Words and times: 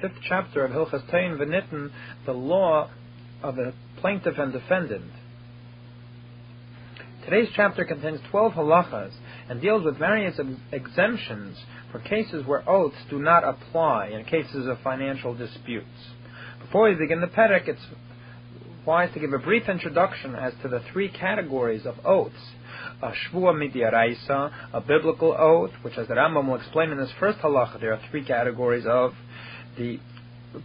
fifth 0.00 0.20
chapter 0.26 0.64
of 0.64 0.70
Hilchas 0.72 1.08
Tein 1.10 1.36
Venitten, 1.36 1.90
the 2.26 2.32
law 2.32 2.90
of 3.42 3.56
the 3.56 3.72
plaintiff 4.00 4.38
and 4.38 4.52
defendant. 4.52 5.10
Today's 7.24 7.48
chapter 7.54 7.84
contains 7.84 8.20
12 8.30 8.52
halachas 8.52 9.12
and 9.48 9.60
deals 9.60 9.84
with 9.84 9.98
various 9.98 10.40
exemptions 10.72 11.58
for 11.92 11.98
cases 12.00 12.46
where 12.46 12.68
oaths 12.68 12.96
do 13.10 13.18
not 13.18 13.44
apply 13.44 14.08
in 14.08 14.24
cases 14.24 14.66
of 14.66 14.78
financial 14.82 15.34
disputes. 15.34 15.86
Before 16.60 16.88
we 16.88 16.94
begin 16.94 17.20
the 17.20 17.26
Perek, 17.26 17.68
it's 17.68 17.80
wise 18.86 19.12
to 19.12 19.20
give 19.20 19.32
a 19.32 19.38
brief 19.38 19.68
introduction 19.68 20.34
as 20.34 20.54
to 20.62 20.68
the 20.68 20.82
three 20.92 21.10
categories 21.10 21.84
of 21.84 21.94
oaths. 22.04 22.34
A 23.02 23.12
shvua 23.12 23.54
midiaraisa, 23.54 24.52
a 24.72 24.80
biblical 24.80 25.34
oath, 25.38 25.72
which 25.82 25.98
as 25.98 26.08
the 26.08 26.14
Rambam 26.14 26.48
will 26.48 26.56
explain 26.56 26.90
in 26.90 26.98
this 26.98 27.12
first 27.18 27.38
halacha, 27.38 27.80
there 27.80 27.92
are 27.92 28.00
three 28.10 28.24
categories 28.24 28.84
of 28.86 29.12
the 29.80 29.98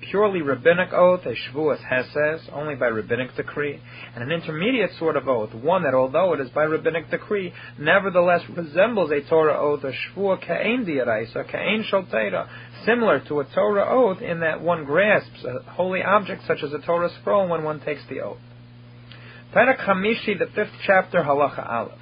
purely 0.10 0.42
rabbinic 0.42 0.92
oath, 0.94 1.26
a 1.26 1.36
shvuas 1.36 1.80
heses, 1.88 2.42
only 2.52 2.76
by 2.76 2.88
rabbinic 2.88 3.36
decree, 3.36 3.80
and 4.16 4.24
an 4.24 4.32
intermediate 4.32 4.92
sort 4.98 5.16
of 5.16 5.28
oath, 5.28 5.54
one 5.54 5.84
that 5.84 5.94
although 5.94 6.34
it 6.34 6.40
is 6.40 6.50
by 6.50 6.64
rabbinic 6.64 7.10
decree, 7.12 7.54
nevertheless 7.78 8.42
resembles 8.50 9.12
a 9.12 9.22
Torah 9.30 9.58
oath, 9.60 9.84
a 9.84 9.92
shvua 9.92 10.42
ka'en 10.42 10.86
diaraisa, 10.86 11.50
ka'en 11.50 11.86
shalteira, 11.92 12.48
similar 12.86 13.20
to 13.28 13.40
a 13.40 13.46
Torah 13.46 13.88
oath 13.88 14.22
in 14.22 14.40
that 14.40 14.62
one 14.62 14.86
grasps 14.86 15.44
a 15.44 15.72
holy 15.72 16.02
object 16.02 16.42
such 16.48 16.64
as 16.64 16.74
a 16.74 16.80
Torah 16.80 17.10
scroll 17.22 17.48
when 17.48 17.64
one 17.64 17.80
takes 17.80 18.02
the 18.10 18.22
oath. 18.22 18.40
Perek 19.56 19.86
Hamishi, 19.86 20.38
the 20.38 20.48
fifth 20.56 20.74
chapter, 20.86 21.22
halacha 21.22 21.66
aleph. 21.72 22.00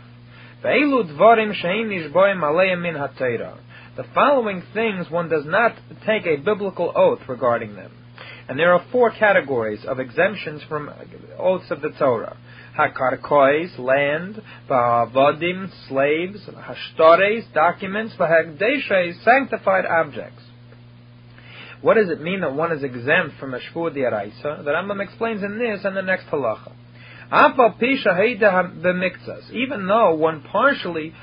Ve'elu 0.63 1.11
dvarim 1.11 1.53
she'im 1.53 1.89
nishboim 1.89 2.41
aleim 2.41 2.81
min 2.81 2.95
ha'teira. 2.95 3.57
The 3.95 4.05
following 4.15 4.63
things 4.73 5.09
one 5.11 5.29
does 5.29 5.45
not 5.45 5.75
take 6.05 6.25
a 6.25 6.37
biblical 6.37 6.91
oath 6.95 7.19
regarding 7.27 7.75
them. 7.75 7.91
And 8.49 8.57
there 8.57 8.73
are 8.73 8.83
four 8.91 9.11
categories 9.11 9.85
of 9.85 9.99
exemptions 9.99 10.63
from 10.67 10.89
oaths 11.37 11.69
of 11.69 11.81
the 11.81 11.91
Torah. 11.99 12.35
Hakarkois, 12.77 13.77
land, 13.77 14.41
Va'avadim, 14.67 15.69
slaves, 15.87 16.39
Hashtores, 16.49 17.53
documents, 17.53 18.15
V'hagdeshes, 18.15 19.23
sanctified 19.23 19.85
objects. 19.85 20.41
What 21.81 21.95
does 21.95 22.09
it 22.09 22.21
mean 22.21 22.41
that 22.41 22.55
one 22.55 22.71
is 22.71 22.81
exempt 22.81 23.37
from 23.39 23.53
a 23.53 23.59
Shvua 23.59 23.95
Diaraisa? 23.95 24.63
The 24.63 24.71
Rambam 24.71 25.03
explains 25.03 25.43
in 25.43 25.59
this 25.59 25.85
and 25.85 25.95
the 25.95 26.01
next 26.01 26.25
halacha. 26.27 26.71
Even 29.51 29.87
though 29.87 30.15
one 30.15 30.43
partially 30.43 31.13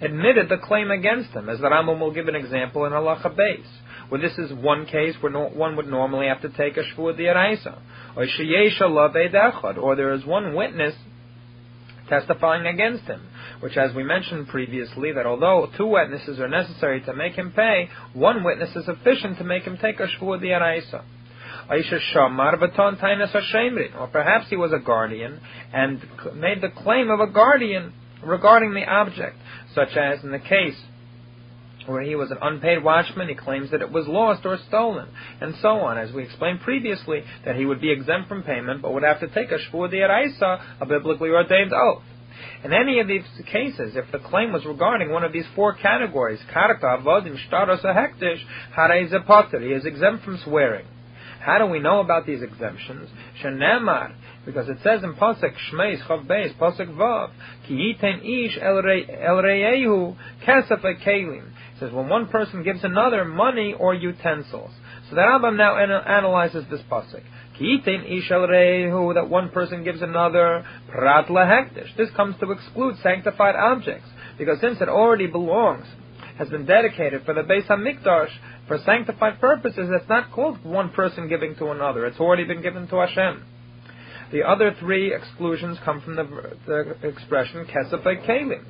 admitted 0.00 0.48
the 0.48 0.58
claim 0.58 0.90
against 0.90 1.30
him, 1.30 1.48
as 1.48 1.58
the 1.58 1.66
Rambam 1.66 2.00
will 2.00 2.12
give 2.12 2.28
an 2.28 2.34
example 2.34 2.84
in 2.84 2.92
Halacha 2.92 3.34
Beis, 3.34 3.64
where 4.08 4.20
this 4.20 4.36
is 4.38 4.52
one 4.52 4.86
case 4.86 5.14
where 5.20 5.32
no, 5.32 5.48
one 5.48 5.76
would 5.76 5.88
normally 5.88 6.26
have 6.26 6.42
to 6.42 6.48
take 6.50 6.76
a 6.76 6.82
Shvua 6.82 7.16
D'Araisa, 7.16 7.78
or 8.16 8.26
Sheyesh 8.26 8.80
Echad, 8.80 9.78
or 9.78 9.96
there 9.96 10.12
is 10.12 10.24
one 10.24 10.54
witness 10.54 10.94
testifying 12.08 12.66
against 12.66 13.04
him, 13.04 13.20
which 13.60 13.76
as 13.76 13.94
we 13.94 14.04
mentioned 14.04 14.48
previously, 14.48 15.12
that 15.12 15.26
although 15.26 15.68
two 15.76 15.86
witnesses 15.86 16.38
are 16.38 16.48
necessary 16.48 17.00
to 17.00 17.14
make 17.14 17.34
him 17.34 17.52
pay, 17.52 17.88
one 18.12 18.44
witness 18.44 18.76
is 18.76 18.84
sufficient 18.84 19.38
to 19.38 19.44
make 19.44 19.64
him 19.64 19.78
take 19.80 19.98
a 19.98 20.06
Shvua 20.06 20.40
D'Araisa. 20.40 21.02
Or 21.68 21.82
perhaps 24.06 24.48
he 24.48 24.56
was 24.56 24.72
a 24.72 24.78
guardian 24.78 25.40
and 25.72 26.00
made 26.34 26.60
the 26.60 26.68
claim 26.68 27.10
of 27.10 27.18
a 27.18 27.26
guardian 27.26 27.92
regarding 28.22 28.72
the 28.74 28.84
object, 28.84 29.36
such 29.76 29.96
as 29.96 30.24
in 30.24 30.32
the 30.32 30.40
case 30.40 30.74
where 31.86 32.02
he 32.02 32.16
was 32.16 32.32
an 32.32 32.38
unpaid 32.42 32.82
watchman, 32.82 33.28
he 33.28 33.34
claims 33.34 33.70
that 33.70 33.80
it 33.80 33.92
was 33.92 34.08
lost 34.08 34.44
or 34.44 34.58
stolen, 34.66 35.08
and 35.40 35.54
so 35.62 35.68
on, 35.68 35.98
as 35.98 36.12
we 36.12 36.24
explained 36.24 36.60
previously, 36.60 37.22
that 37.44 37.54
he 37.54 37.64
would 37.64 37.80
be 37.80 37.92
exempt 37.92 38.28
from 38.28 38.42
payment, 38.42 38.82
but 38.82 38.92
would 38.92 39.04
have 39.04 39.20
to 39.20 39.28
take 39.28 39.52
a 39.52 39.58
shvua 39.58 39.88
di'araisa, 39.92 40.80
a 40.80 40.86
biblically 40.86 41.30
ordained 41.30 41.72
oath. 41.72 42.02
In 42.64 42.72
any 42.72 42.98
of 42.98 43.06
these 43.06 43.22
cases, 43.50 43.94
if 43.94 44.10
the 44.10 44.18
claim 44.18 44.52
was 44.52 44.64
regarding 44.64 45.12
one 45.12 45.22
of 45.22 45.32
these 45.32 45.46
four 45.54 45.74
categories, 45.74 46.40
karka, 46.52 46.82
avodim, 46.82 47.36
shtaros, 47.48 47.84
hektish, 47.84 48.40
harei 48.76 49.62
he 49.62 49.72
is 49.72 49.86
exempt 49.86 50.24
from 50.24 50.38
swearing. 50.44 50.86
How 51.40 51.58
do 51.58 51.66
we 51.66 51.78
know 51.78 52.00
about 52.00 52.26
these 52.26 52.42
exemptions? 52.42 53.08
Shenemar, 53.42 54.12
because 54.44 54.68
it 54.68 54.78
says 54.82 55.02
in 55.02 55.14
Pasuk 55.14 55.54
Shmeis 55.70 56.04
Chav 56.06 56.26
Beis 56.26 56.56
Pasuk 56.56 56.94
Vav 56.96 57.30
Ki 57.66 57.74
Yiten 57.74 58.18
Ish 58.20 58.58
El 58.60 58.82
Reyehu 58.82 60.16
Kesef 60.46 60.82
Kelim. 61.04 61.48
It 61.48 61.80
says 61.80 61.92
when 61.92 62.08
one 62.08 62.28
person 62.28 62.62
gives 62.62 62.82
another 62.84 63.24
money 63.24 63.74
or 63.78 63.94
utensils. 63.94 64.70
So 65.08 65.14
the 65.14 65.20
Rambam 65.20 65.56
now 65.56 65.76
analyzes 65.76 66.64
this 66.70 66.80
pasuk. 66.90 67.22
Ish 67.58 68.30
El 68.30 68.46
Reyehu 68.48 69.14
that 69.14 69.28
one 69.28 69.50
person 69.50 69.84
gives 69.84 70.02
another 70.02 70.64
Prat 70.90 71.26
Lahektish. 71.26 71.96
This 71.96 72.10
comes 72.16 72.36
to 72.40 72.50
exclude 72.50 72.96
sanctified 73.02 73.56
objects 73.56 74.08
because 74.38 74.60
since 74.60 74.80
it 74.80 74.88
already 74.88 75.26
belongs 75.26 75.86
has 76.38 76.48
been 76.48 76.66
dedicated 76.66 77.24
for 77.24 77.34
the 77.34 77.40
Beis 77.40 77.66
Hamikdash 77.66 78.30
for 78.66 78.78
sanctified 78.84 79.40
purposes. 79.40 79.88
It's 79.92 80.08
not 80.08 80.32
called 80.32 80.64
one 80.64 80.90
person 80.90 81.28
giving 81.28 81.54
to 81.56 81.70
another. 81.70 82.06
It's 82.06 82.20
already 82.20 82.44
been 82.44 82.62
given 82.62 82.88
to 82.88 82.96
Hashem. 82.96 83.44
The 84.32 84.42
other 84.42 84.74
three 84.80 85.14
exclusions 85.14 85.78
come 85.84 86.00
from 86.00 86.16
the, 86.16 86.56
the 86.66 87.08
expression 87.08 87.64
kesef 87.66 88.02
kelim, 88.26 88.64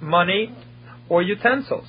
money 0.00 0.54
or 1.08 1.22
utensils. 1.22 1.86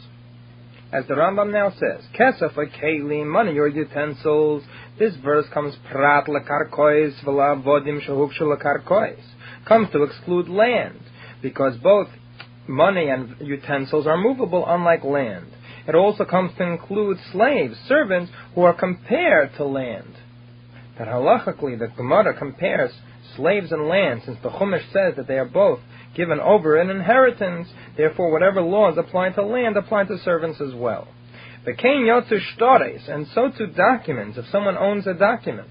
As 0.92 1.08
the 1.08 1.14
Rambam 1.14 1.52
now 1.52 1.72
says, 1.72 2.06
kesef 2.20 2.54
kelim, 2.82 3.28
money 3.28 3.58
or 3.58 3.70
utensils. 3.70 4.64
This 5.00 5.16
verse 5.24 5.46
comes 5.54 5.76
prat 5.90 6.28
lekarkois 6.28 7.14
shahuk 7.24 8.32
lekarkois, 8.40 9.20
comes 9.66 9.90
to 9.92 10.04
exclude 10.04 10.50
land, 10.50 11.00
because 11.42 11.78
both 11.78 12.08
money 12.68 13.10
and 13.10 13.36
utensils 13.40 14.06
are 14.06 14.18
movable, 14.18 14.66
unlike 14.68 15.04
land. 15.04 15.48
It 15.88 15.96
also 15.96 16.26
comes 16.26 16.52
to 16.58 16.64
include 16.64 17.18
slaves, 17.32 17.78
servants, 17.88 18.32
who 18.54 18.62
are 18.62 18.74
compared 18.74 19.56
to 19.58 19.66
land. 19.66 20.16
That 20.98 21.08
halachically, 21.08 21.78
the 21.78 21.88
Gemara 21.96 22.38
compares 22.38 22.92
slaves 23.36 23.72
and 23.72 23.88
land, 23.88 24.22
since 24.26 24.38
the 24.42 24.50
Chumash 24.50 24.92
says 24.92 25.16
that 25.18 25.28
they 25.28 25.38
are 25.38 25.46
both 25.46 25.80
given 26.16 26.40
over 26.40 26.80
in 26.80 26.90
inheritance. 26.90 27.68
Therefore, 27.98 28.32
whatever 28.32 28.62
laws 28.62 28.98
apply 28.98 29.30
to 29.32 29.44
land 29.44 29.78
apply 29.78 30.06
to 30.06 30.18
servants 30.18 30.62
as 30.62 30.74
well. 30.74 31.08
The 31.66 31.74
Kain 31.74 32.06
Yotzu 32.08 32.40
Shtores, 32.40 33.10
and 33.10 33.28
so 33.34 33.50
to 33.50 33.68
documents, 33.68 34.38
if 34.38 34.46
someone 34.52 34.78
owns 34.78 35.08
a 35.08 35.14
document. 35.14 35.70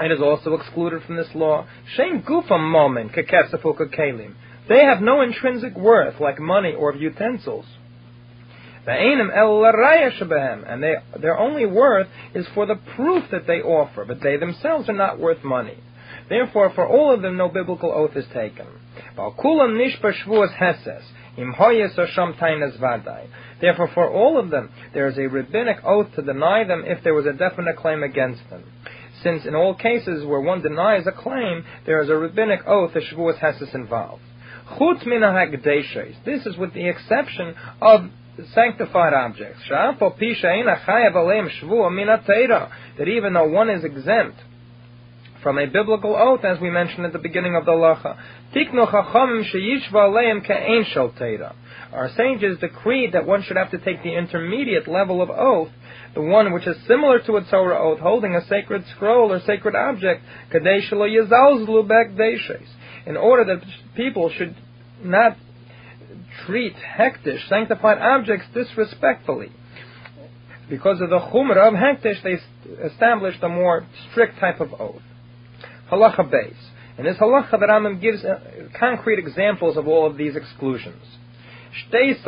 It 0.00 0.10
is 0.10 0.20
also 0.20 0.54
excluded 0.54 1.02
from 1.02 1.16
this 1.16 1.28
law. 1.34 1.66
Shein 1.96 2.24
gufa 2.24 2.58
moment 2.58 3.12
kekesafu 3.12 3.76
kelim. 3.94 4.34
They 4.68 4.84
have 4.84 5.00
no 5.00 5.20
intrinsic 5.20 5.76
worth 5.76 6.20
like 6.20 6.38
money 6.38 6.72
or 6.72 6.94
utensils. 6.94 7.66
And 8.84 10.82
they, 10.82 10.94
their 11.20 11.38
only 11.38 11.66
worth 11.66 12.08
is 12.34 12.46
for 12.54 12.66
the 12.66 12.80
proof 12.96 13.24
that 13.30 13.46
they 13.46 13.60
offer, 13.60 14.04
but 14.04 14.20
they 14.20 14.36
themselves 14.36 14.88
are 14.88 14.94
not 14.94 15.20
worth 15.20 15.44
money. 15.44 15.78
Therefore, 16.28 16.70
for 16.74 16.86
all 16.86 17.12
of 17.14 17.22
them, 17.22 17.36
no 17.36 17.48
biblical 17.48 17.92
oath 17.92 18.16
is 18.16 18.26
taken. 18.32 18.66
Therefore, 23.60 23.88
for 23.94 24.10
all 24.10 24.38
of 24.38 24.50
them, 24.50 24.70
there 24.92 25.06
is 25.08 25.18
a 25.18 25.28
rabbinic 25.28 25.76
oath 25.84 26.14
to 26.14 26.22
deny 26.22 26.64
them 26.64 26.84
if 26.86 27.02
there 27.04 27.14
was 27.14 27.26
a 27.26 27.32
definite 27.32 27.76
claim 27.76 28.02
against 28.02 28.48
them. 28.50 28.64
Since 29.22 29.46
in 29.46 29.54
all 29.54 29.74
cases 29.74 30.24
where 30.26 30.40
one 30.40 30.62
denies 30.62 31.06
a 31.06 31.12
claim, 31.12 31.64
there 31.86 32.02
is 32.02 32.08
a 32.08 32.16
rabbinic 32.16 32.66
oath, 32.66 32.92
the 32.94 33.00
Shavuos 33.00 33.38
Heses 33.38 33.74
involved. 33.74 34.22
This 36.24 36.46
is 36.46 36.56
with 36.56 36.72
the 36.72 36.88
exception 36.88 37.54
of 37.80 38.10
sanctified 38.54 39.14
objects. 39.14 39.60
That 39.68 39.98
even 43.08 43.32
though 43.32 43.48
one 43.48 43.70
is 43.70 43.84
exempt 43.84 44.36
from 45.42 45.58
a 45.58 45.66
biblical 45.66 46.14
oath, 46.14 46.44
as 46.44 46.60
we 46.60 46.70
mentioned 46.70 47.04
at 47.04 47.12
the 47.12 47.18
beginning 47.18 47.56
of 47.56 47.64
the 47.64 47.72
lacha, 47.72 48.16
our 51.92 52.08
sages 52.16 52.58
decreed 52.58 53.12
that 53.12 53.26
one 53.26 53.42
should 53.42 53.56
have 53.56 53.70
to 53.70 53.78
take 53.78 54.02
the 54.02 54.16
intermediate 54.16 54.88
level 54.88 55.20
of 55.20 55.30
oath, 55.30 55.70
the 56.14 56.22
one 56.22 56.52
which 56.52 56.66
is 56.66 56.76
similar 56.86 57.18
to 57.20 57.36
a 57.36 57.44
Torah 57.44 57.78
oath, 57.78 57.98
holding 57.98 58.34
a 58.34 58.46
sacred 58.46 58.84
scroll 58.94 59.32
or 59.32 59.40
sacred 59.40 59.74
object, 59.74 60.22
in 63.04 63.16
order 63.16 63.44
that 63.44 63.66
people 63.96 64.30
should 64.30 64.54
not 65.02 65.36
treat 66.46 66.74
hektish, 66.76 67.48
sanctified 67.48 67.98
objects, 67.98 68.46
disrespectfully. 68.54 69.50
Because 70.68 71.00
of 71.00 71.10
the 71.10 71.18
chumrah 71.18 71.68
of 71.68 71.74
hektish, 71.74 72.22
they 72.22 72.38
established 72.84 73.42
a 73.42 73.48
more 73.48 73.84
strict 74.10 74.38
type 74.38 74.60
of 74.60 74.72
oath. 74.80 75.02
Halacha 75.90 76.20
Beis. 76.20 76.54
In 76.98 77.04
this 77.04 77.16
halacha, 77.16 77.52
the 77.52 77.66
Rambam 77.66 78.00
gives 78.00 78.24
uh, 78.24 78.38
concrete 78.78 79.18
examples 79.18 79.76
of 79.76 79.88
all 79.88 80.06
of 80.06 80.16
these 80.16 80.36
exclusions. 80.36 81.02
If 81.90 82.24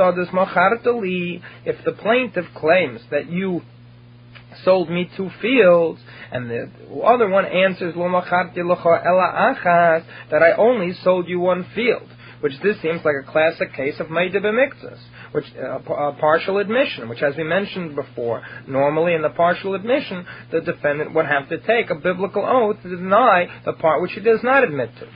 the 1.84 1.92
plaintiff 1.92 2.46
claims 2.54 3.00
that 3.10 3.30
you 3.30 3.62
sold 4.62 4.90
me 4.90 5.10
two 5.16 5.30
fields. 5.40 6.00
And 6.30 6.50
the 6.50 6.70
other 7.04 7.28
one 7.28 7.44
answers, 7.44 7.94
that 7.94 8.92
I 10.42 10.52
only 10.52 10.92
sold 11.02 11.28
you 11.28 11.40
one 11.40 11.66
field. 11.74 12.08
Which 12.44 12.60
this 12.62 12.76
seems 12.82 13.00
like 13.06 13.14
a 13.18 13.32
classic 13.32 13.72
case 13.72 13.94
of 14.00 14.10
Maida 14.10 14.38
b'miktzas 14.38 14.98
which 15.32 15.46
uh, 15.56 15.78
a 15.78 16.12
partial 16.20 16.58
admission, 16.58 17.08
which, 17.08 17.22
as 17.22 17.34
we 17.38 17.42
mentioned 17.42 17.96
before, 17.96 18.42
normally 18.68 19.14
in 19.14 19.22
the 19.22 19.30
partial 19.30 19.74
admission, 19.74 20.26
the 20.52 20.60
defendant 20.60 21.14
would 21.14 21.24
have 21.24 21.48
to 21.48 21.56
take 21.66 21.88
a 21.88 21.94
biblical 21.94 22.44
oath 22.44 22.82
to 22.82 22.90
deny 22.90 23.46
the 23.64 23.72
part 23.72 24.02
which 24.02 24.12
he 24.12 24.20
does 24.20 24.40
not 24.42 24.62
admit 24.62 24.90
to. 24.98 25.06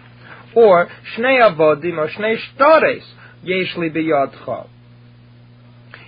Or 0.58 0.88
shnei 1.14 1.38
avodim 1.54 1.98
or 1.98 2.08
shnei 2.08 2.36
shtares 2.56 3.04
yeshli 3.44 3.94
biyadcha. 3.94 4.66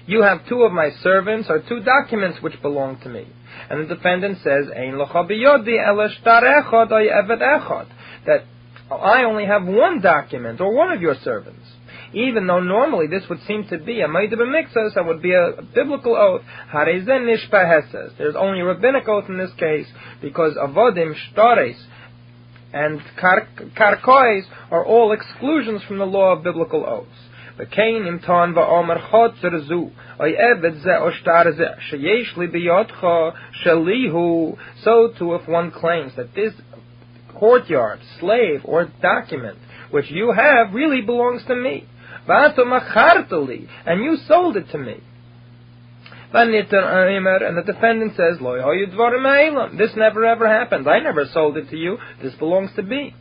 You 0.07 0.23
have 0.23 0.49
two 0.49 0.63
of 0.63 0.73
my 0.73 0.89
servants 1.03 1.51
or 1.51 1.63
two 1.69 1.81
documents 1.81 2.39
which 2.41 2.61
belong 2.63 2.99
to 3.03 3.11
me. 3.11 3.29
And 3.69 3.83
the 3.83 3.95
defendant 3.95 4.39
says, 4.39 4.71
Ein 4.75 4.95
locha 4.95 5.31
biyodi 5.31 5.77
echad 5.79 6.43
echad. 7.05 7.89
That 8.25 8.45
I 8.92 9.24
only 9.24 9.46
have 9.46 9.66
one 9.66 10.02
document 10.02 10.62
or 10.62 10.74
one 10.74 10.92
of 10.92 11.02
your 11.02 11.16
servants 11.24 11.66
even 12.16 12.48
though 12.48 12.62
normally 12.62 13.08
this 13.08 13.24
would 13.30 13.42
seem 13.46 13.68
to 13.68 13.78
be 13.78 14.02
a 14.02 14.08
Maida 14.08 14.38
B'mikzas, 14.38 14.96
that 14.96 15.06
would 15.06 15.22
be 15.22 15.34
a, 15.34 15.62
biblical 15.74 16.16
oath, 16.16 16.42
Harezen 16.74 17.28
Nishpaheses. 17.28 18.18
There's 18.18 18.36
only 18.36 18.62
a 18.62 18.66
rabbinic 18.66 19.08
oath 19.08 19.26
in 19.28 19.38
this 19.38 19.52
case, 19.60 19.88
because 20.22 20.56
Avodim, 20.56 21.14
Shtares, 21.14 21.76
and 22.74 23.02
Karkois 23.20 24.44
are 24.72 24.86
all 24.86 25.12
exclusions 25.12 25.84
from 25.84 25.98
the 25.98 26.06
law 26.06 26.34
of 26.34 26.44
biblical 26.44 26.86
oaths. 26.86 27.20
וכן 27.58 28.06
אם 28.08 28.18
טען 28.18 28.58
ואומר 28.58 29.00
חוצר 29.00 29.60
זו, 29.60 29.90
או 30.20 30.26
עבד 30.26 30.74
זה 30.74 30.98
או 30.98 31.12
שטר 31.12 31.52
זה, 31.52 31.68
שיש 31.80 32.38
לי 32.38 32.48
ביודך 32.48 33.08
שלי 33.52 34.08
הוא, 34.08 34.58
so 34.84 35.08
too 35.18 35.34
if 35.36 35.48
one 35.48 35.72
claims 35.72 36.14
that 36.18 36.36
this 36.36 36.54
courtyard, 37.41 37.99
slave, 38.21 38.61
or 38.65 38.85
document 39.03 39.59
which 39.91 40.11
you 40.11 40.33
have 40.33 40.73
really 40.73 41.01
belongs 41.01 41.43
to 41.47 41.57
me 41.57 41.87
and 43.87 44.05
you 44.05 44.17
sold 44.29 44.57
it 44.57 44.71
to 44.71 44.79
me. 44.79 45.03
And 46.33 46.55
the 46.55 47.63
defendant 47.67 48.13
says, 48.17 48.39
This 49.77 49.91
never 49.97 50.25
ever 50.25 50.47
happened. 50.47 50.89
I 50.89 51.01
never 51.01 51.27
sold 51.33 51.57
it 51.57 51.71
to 51.71 51.77
you. 51.77 51.99
This 52.23 52.35
belongs 52.35 52.71
to 52.77 52.83
me. 52.83 53.15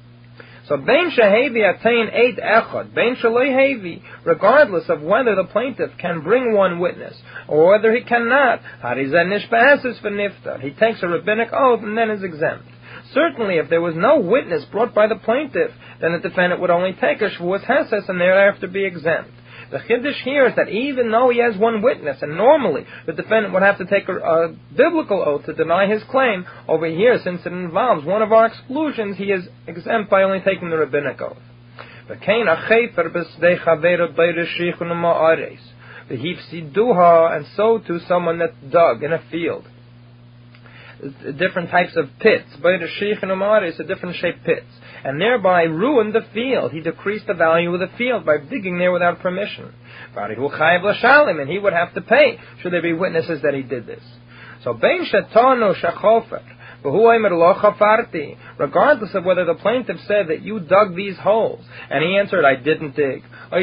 So 0.68 0.77
Bain 0.77 1.10
Shehevi 1.10 1.68
attain 1.68 2.10
eight 2.13 2.38
echad, 2.38 2.94
Bain 2.94 3.15
Hevi, 3.15 4.04
regardless 4.24 4.88
of 4.88 5.01
whether 5.01 5.33
the 5.33 5.45
plaintiff 5.45 5.89
can 5.98 6.22
bring 6.22 6.54
one 6.54 6.77
witness 6.77 7.19
or 7.48 7.72
whether 7.72 7.92
he 7.95 8.04
cannot, 8.04 8.62
Harizan 8.83 9.33
Nishbahasis 9.33 10.00
for 10.00 10.12
Niftar. 10.12 10.62
he 10.62 10.69
takes 10.69 11.01
a 11.01 11.07
rabbinic 11.07 11.50
oath 11.51 11.81
and 11.81 11.98
then 11.98 12.12
is 12.12 12.22
exempt. 12.22 12.65
Certainly, 13.14 13.56
if 13.58 13.70
there 13.70 13.82
was 13.82 13.96
no 13.96 14.20
witness 14.20 14.66
brought 14.66 14.94
by 14.94 15.08
the 15.08 15.16
plaintiff, 15.16 15.72
then 16.00 16.12
the 16.12 16.20
defendant 16.20 16.62
would 16.62 16.70
only 16.70 16.94
take 16.94 17.22
a 17.22 17.30
shvuas 17.30 17.66
heses 17.66 18.08
and 18.08 18.22
thereafter 18.22 18.68
be 18.68 18.86
exempt. 18.86 19.32
The 19.72 19.80
chiddush 19.80 20.22
here 20.24 20.48
is 20.48 20.56
that 20.56 20.70
even 20.70 21.12
though 21.12 21.30
he 21.30 21.40
has 21.40 21.56
one 21.56 21.82
witness, 21.82 22.22
and 22.22 22.36
normally 22.36 22.86
the 23.06 23.14
defendant 23.14 23.54
would 23.54 23.62
have 23.62 23.78
to 23.78 23.86
take 23.86 24.08
a, 24.10 24.16
a, 24.16 24.56
biblical 24.76 25.22
oath 25.22 25.46
to 25.46 25.54
deny 25.54 25.88
his 25.88 26.04
claim, 26.06 26.46
over 26.68 26.88
here, 26.88 27.20
since 27.24 27.42
it 27.46 27.52
involves 27.52 28.06
one 28.06 28.24
of 28.24 28.32
our 28.32 28.48
exclusions, 28.48 29.18
he 29.18 29.32
is 29.32 29.48
exempt 29.68 30.10
by 30.10 30.24
only 30.24 30.40
taking 30.40 30.70
the 30.70 30.78
rabbinic 30.78 31.22
oath. 31.22 31.38
And 32.10 32.20
so 37.56 37.78
to 37.78 38.00
someone 38.08 38.40
that 38.40 38.72
dug 38.72 39.04
in 39.04 39.14
a 39.14 39.22
field 39.30 39.68
different 41.38 41.69
types 41.69 41.96
of 41.96 42.10
pits. 42.19 42.48
Bayr 42.62 42.86
Sheikh 42.98 43.22
and 43.22 43.31
Umaris, 43.31 43.80
a 43.80 43.84
different 43.84 44.16
shaped 44.18 44.44
pits. 44.46 44.68
And 45.04 45.19
thereby 45.19 45.63
ruined 45.63 46.13
the 46.13 46.25
field. 46.34 46.72
He 46.72 46.81
decreased 46.81 47.28
the 47.28 47.34
value 47.34 47.74
of 47.74 47.80
the 47.80 47.96
field 47.98 48.25
by 48.25 48.38
digging 48.38 48.78
there 48.80 48.92
without 48.92 49.19
permission. 49.19 49.74
And 50.16 51.50
he 51.50 51.60
would 51.60 51.74
have 51.74 51.94
to 51.94 52.01
pay, 52.01 52.38
should 52.62 52.74
there 52.74 52.81
be 52.81 52.94
witnesses 52.94 53.42
that 53.44 53.54
he 53.54 53.62
did 53.63 53.86
this. 53.86 54.04
So, 54.63 54.74
Bein 54.74 55.06
Shatano 55.06 55.74
Shachofer, 55.81 56.42
regardless 58.57 59.13
of 59.13 59.25
whether 59.25 59.46
the 59.46 59.56
plaintiff 59.56 59.98
said 60.07 60.28
that 60.28 60.42
you 60.42 60.60
dug 60.60 60.96
these 60.96 61.18
holes, 61.18 61.63
and 61.90 62.04
he 62.04 62.18
answered, 62.18 62.46
I 62.46 62.56
didn't 62.56 62.96
dig. 62.96 63.24
Or 63.51 63.60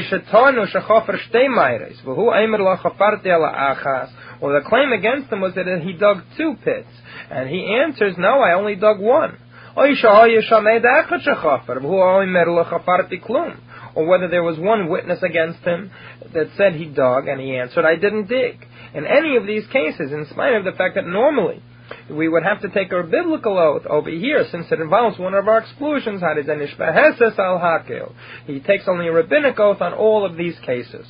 the 4.52 4.60
claim 4.68 4.92
against 4.92 5.32
him 5.32 5.40
was 5.40 5.54
that 5.54 5.80
he 5.82 5.92
dug 5.92 6.22
two 6.36 6.56
pits. 6.64 6.88
And 7.30 7.48
he 7.48 7.80
answers, 7.82 8.16
no, 8.18 8.40
I 8.40 8.54
only 8.54 8.74
dug 8.74 8.98
one. 9.00 9.38
Or 13.94 14.06
whether 14.06 14.28
there 14.28 14.42
was 14.42 14.58
one 14.58 14.88
witness 14.88 15.22
against 15.22 15.60
him 15.60 15.90
that 16.32 16.48
said 16.56 16.74
he 16.74 16.86
dug, 16.86 17.28
and 17.28 17.40
he 17.40 17.56
answered, 17.56 17.84
I 17.84 17.94
didn't 17.96 18.26
dig. 18.26 18.66
In 18.94 19.06
any 19.06 19.36
of 19.36 19.46
these 19.46 19.66
cases, 19.68 20.12
in 20.12 20.26
spite 20.30 20.54
of 20.54 20.64
the 20.64 20.72
fact 20.72 20.96
that 20.96 21.06
normally 21.06 21.62
we 22.10 22.28
would 22.28 22.42
have 22.42 22.60
to 22.62 22.68
take 22.68 22.92
our 22.92 23.02
biblical 23.02 23.58
oath 23.58 23.86
over 23.86 24.10
here, 24.10 24.44
since 24.50 24.66
it 24.70 24.80
involves 24.80 25.18
one 25.18 25.34
of 25.34 25.48
our 25.48 25.58
exclusions, 25.58 26.22
he 28.46 28.60
takes 28.60 28.88
only 28.88 29.08
a 29.08 29.12
rabbinic 29.12 29.58
oath 29.58 29.80
on 29.80 29.92
all 29.92 30.24
of 30.24 30.36
these 30.36 30.58
cases. 30.60 31.06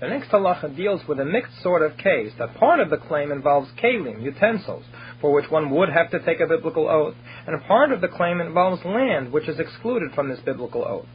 The 0.00 0.08
next 0.08 0.30
halacha 0.30 0.76
deals 0.76 1.06
with 1.08 1.20
a 1.20 1.24
mixed 1.24 1.62
sort 1.62 1.82
of 1.82 1.96
case 1.96 2.32
that 2.38 2.56
part 2.56 2.80
of 2.80 2.90
the 2.90 2.96
claim 2.96 3.30
involves 3.30 3.70
kalim, 3.82 4.22
utensils, 4.22 4.84
for 5.20 5.32
which 5.32 5.50
one 5.50 5.70
would 5.70 5.88
have 5.88 6.10
to 6.10 6.18
take 6.18 6.40
a 6.40 6.46
biblical 6.46 6.88
oath, 6.88 7.14
and 7.46 7.54
a 7.54 7.66
part 7.66 7.92
of 7.92 8.00
the 8.00 8.08
claim 8.08 8.40
involves 8.40 8.84
land, 8.84 9.32
which 9.32 9.48
is 9.48 9.58
excluded 9.58 10.12
from 10.12 10.28
this 10.28 10.40
biblical 10.40 10.84
oath. 10.84 11.06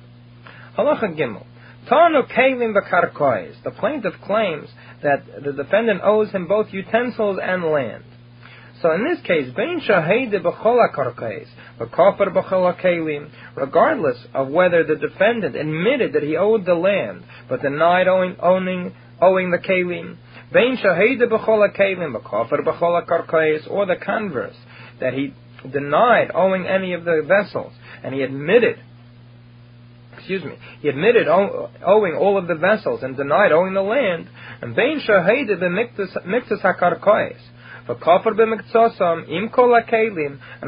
Halacha 0.77 1.15
Gimel. 1.15 1.45
Tanu 1.87 2.27
kalim 2.33 2.73
v'karkois. 2.73 3.61
The 3.63 3.71
plaintiff 3.71 4.13
claims 4.25 4.69
that 5.03 5.25
the 5.43 5.51
defendant 5.51 6.01
owes 6.03 6.31
him 6.31 6.47
both 6.47 6.67
utensils 6.71 7.37
and 7.41 7.63
land. 7.65 8.03
So 8.81 8.93
in 8.93 9.03
this 9.03 9.19
case, 9.25 9.53
bein 9.55 9.81
shahede 9.81 10.41
b'chol 10.41 10.95
karkais, 10.95 11.47
kalim, 11.79 13.29
regardless 13.55 14.17
of 14.33 14.47
whether 14.47 14.85
the 14.85 14.95
defendant 14.95 15.55
admitted 15.55 16.13
that 16.13 16.23
he 16.23 16.37
owed 16.37 16.65
the 16.65 16.75
land, 16.75 17.25
but 17.49 17.61
denied 17.61 18.07
owing, 18.07 18.37
owning, 18.41 18.95
owing 19.21 19.51
the 19.51 19.57
kalim, 19.57 20.15
bein 20.53 20.77
shahede 20.77 21.23
b'chol 21.29 21.75
kalim, 21.75 22.15
karkais, 23.05 23.69
or 23.69 23.85
the 23.85 23.97
converse, 23.97 24.55
that 25.01 25.13
he 25.13 25.33
denied 25.69 26.31
owing 26.33 26.65
any 26.65 26.93
of 26.93 27.03
the 27.03 27.21
vessels, 27.27 27.73
and 28.03 28.13
he 28.13 28.21
admitted 28.21 28.79
excuse 30.13 30.43
me, 30.43 30.57
he 30.81 30.89
admitted 30.89 31.27
owing 31.27 32.15
all 32.15 32.37
of 32.37 32.47
the 32.47 32.55
vessels 32.55 33.01
and 33.03 33.17
denied 33.17 33.51
owing 33.51 33.73
the 33.73 33.81
land, 33.81 34.29
and 34.61 34.75
bein 34.75 35.01
shahede 35.01 35.57
b'miktas 35.59 36.61
hakarkois, 36.61 37.39
And 37.89 37.97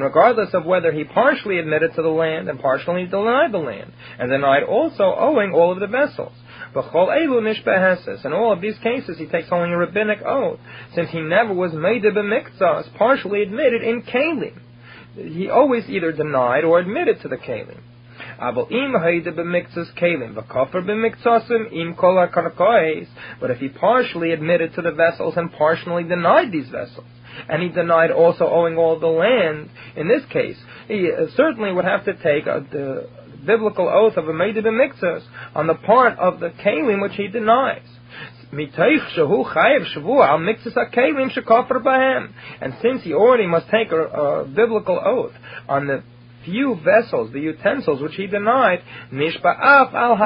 regardless 0.03 0.53
of 0.53 0.65
whether 0.65 0.91
he 0.91 1.03
partially 1.03 1.59
admitted 1.59 1.93
to 1.93 2.01
the 2.01 2.09
land 2.09 2.49
and 2.49 2.59
partially 2.59 3.05
denied 3.05 3.51
the 3.51 3.59
land, 3.59 3.93
and 4.17 4.31
denied 4.31 4.63
also 4.63 5.13
owing 5.17 5.53
all 5.53 5.71
of 5.71 5.79
the 5.79 5.85
vessels. 5.85 6.33
In 6.73 8.33
all 8.33 8.53
of 8.53 8.61
these 8.61 8.77
cases, 8.79 9.17
he 9.19 9.27
takes 9.27 9.49
only 9.51 9.71
a 9.71 9.77
rabbinic 9.77 10.23
oath, 10.25 10.59
since 10.95 11.11
he 11.11 11.21
never 11.21 11.53
was 11.53 11.73
made 11.73 12.03
b'miktsas, 12.03 12.95
partially 12.97 13.43
admitted 13.43 13.83
in 13.83 14.01
kalim. 14.01 14.59
He 15.13 15.49
always 15.49 15.89
either 15.89 16.11
denied 16.11 16.63
or 16.63 16.79
admitted 16.79 17.21
to 17.21 17.27
the 17.27 17.37
kalim. 17.37 17.81
But 18.41 18.67
if 23.51 23.59
he 23.59 23.69
partially 23.69 24.31
admitted 24.31 24.73
to 24.73 24.81
the 24.81 24.91
vessels 24.91 25.37
and 25.37 25.53
partially 25.53 26.03
denied 26.03 26.51
these 26.51 26.67
vessels, 26.69 27.05
and 27.47 27.61
he 27.61 27.69
denied 27.69 28.11
also 28.11 28.45
owing 28.45 28.77
all 28.77 28.99
the 28.99 29.07
land, 29.07 29.69
in 29.95 30.07
this 30.07 30.23
case, 30.31 30.57
he 30.87 31.11
uh, 31.11 31.27
certainly 31.35 31.71
would 31.71 31.85
have 31.85 32.03
to 32.05 32.13
take 32.15 32.47
a, 32.47 32.65
the 32.71 33.07
biblical 33.45 33.87
oath 33.87 34.17
of 34.17 34.27
a 34.27 34.33
Meide 34.33 34.57
b'miktzas 34.57 35.23
on 35.55 35.67
the 35.67 35.75
part 35.75 36.17
of 36.19 36.39
the 36.39 36.49
kalim 36.49 37.01
which 37.01 37.15
he 37.15 37.27
denies. 37.27 37.85
And 42.61 42.73
since 42.81 43.03
he 43.03 43.13
already 43.13 43.47
must 43.47 43.69
take 43.69 43.91
a, 43.91 44.03
a 44.03 44.45
biblical 44.45 44.99
oath 45.03 45.33
on 45.69 45.87
the 45.87 46.03
few 46.43 46.75
vessels, 46.83 47.31
the 47.31 47.39
utensils 47.39 48.01
which 48.01 48.15
he 48.15 48.27
denied, 48.27 48.81
nishba'af 49.11 49.93
al 49.93 50.17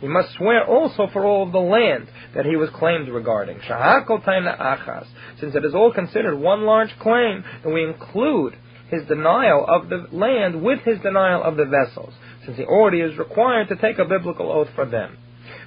He 0.00 0.08
must 0.08 0.34
swear 0.34 0.66
also 0.66 1.06
for 1.12 1.24
all 1.24 1.42
of 1.44 1.52
the 1.52 1.58
land 1.58 2.08
that 2.34 2.46
he 2.46 2.56
was 2.56 2.70
claimed 2.70 3.08
regarding. 3.08 3.58
achas. 3.58 5.06
Since 5.40 5.54
it 5.54 5.64
is 5.64 5.74
all 5.74 5.92
considered 5.92 6.36
one 6.36 6.64
large 6.64 6.98
claim, 6.98 7.44
then 7.62 7.72
we 7.72 7.84
include 7.84 8.54
his 8.88 9.04
denial 9.06 9.64
of 9.66 9.88
the 9.88 10.06
land 10.12 10.62
with 10.62 10.80
his 10.80 11.00
denial 11.00 11.42
of 11.42 11.56
the 11.56 11.64
vessels, 11.64 12.14
since 12.44 12.56
he 12.56 12.64
already 12.64 13.00
is 13.00 13.18
required 13.18 13.68
to 13.68 13.76
take 13.76 13.98
a 13.98 14.04
biblical 14.04 14.50
oath 14.50 14.68
for 14.74 14.86
them. 14.86 15.18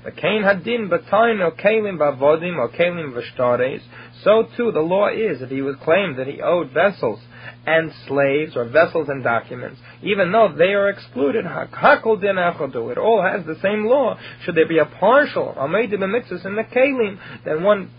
Or. 0.06 0.12
So 4.24 4.44
too 4.56 4.72
the 4.72 4.80
law 4.80 5.10
is 5.10 5.42
if 5.42 5.50
he 5.50 5.62
was 5.62 5.76
claimed 5.84 6.18
that 6.18 6.28
he 6.28 6.42
owed 6.42 6.72
vessels 6.72 7.20
and 7.66 7.92
slaves 8.08 8.56
or 8.56 8.66
vessels 8.66 9.10
and 9.10 9.24
documents, 9.24 9.80
even 10.02 10.32
though 10.32 10.54
they 10.58 10.74
are 10.74 10.90
excluded. 10.90 11.46
Hakol 11.46 12.22
din 12.22 12.38
It 12.38 12.98
all 12.98 13.22
has 13.22 13.46
the 13.46 13.60
same 13.62 13.86
law. 13.86 14.18
Should 14.44 14.56
there 14.56 14.68
be 14.68 14.80
a 14.80 14.86
partial 14.86 15.56
ameidim 15.58 16.04
in 16.04 16.56
the 16.56 16.64
kalim, 16.64 17.20
then 17.46 17.64
one 17.64 17.92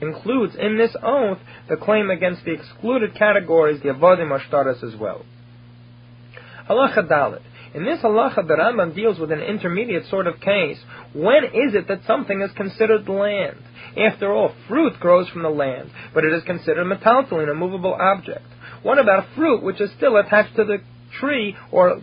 includes 0.00 0.54
in 0.58 0.76
this 0.76 0.94
oath 1.02 1.38
the 1.68 1.76
claim 1.76 2.10
against 2.10 2.44
the 2.44 2.52
excluded 2.52 3.14
categories, 3.14 3.80
the 3.82 3.90
avodim 3.90 4.30
or 4.30 4.68
as 4.70 4.96
well. 4.96 5.24
Halacha 6.68 7.08
Dalit. 7.08 7.42
In 7.74 7.84
this 7.84 8.00
halacha, 8.00 8.46
the 8.46 8.54
Rambam 8.54 8.94
deals 8.94 9.18
with 9.18 9.32
an 9.32 9.40
intermediate 9.40 10.06
sort 10.06 10.26
of 10.26 10.40
case. 10.40 10.78
When 11.14 11.44
is 11.44 11.74
it 11.74 11.88
that 11.88 12.00
something 12.06 12.42
is 12.42 12.50
considered 12.54 13.08
land? 13.08 13.56
After 13.96 14.32
all, 14.32 14.54
fruit 14.68 14.98
grows 15.00 15.28
from 15.28 15.42
the 15.42 15.50
land, 15.50 15.90
but 16.12 16.24
it 16.24 16.32
is 16.32 16.42
considered 16.44 16.86
metaltalin, 16.86 17.50
a 17.50 17.54
movable 17.54 17.94
object. 17.94 18.44
What 18.82 18.98
about 18.98 19.26
fruit 19.34 19.62
which 19.62 19.80
is 19.80 19.90
still 19.96 20.16
attached 20.16 20.56
to 20.56 20.64
the 20.64 20.78
tree 21.20 21.56
or 21.70 22.00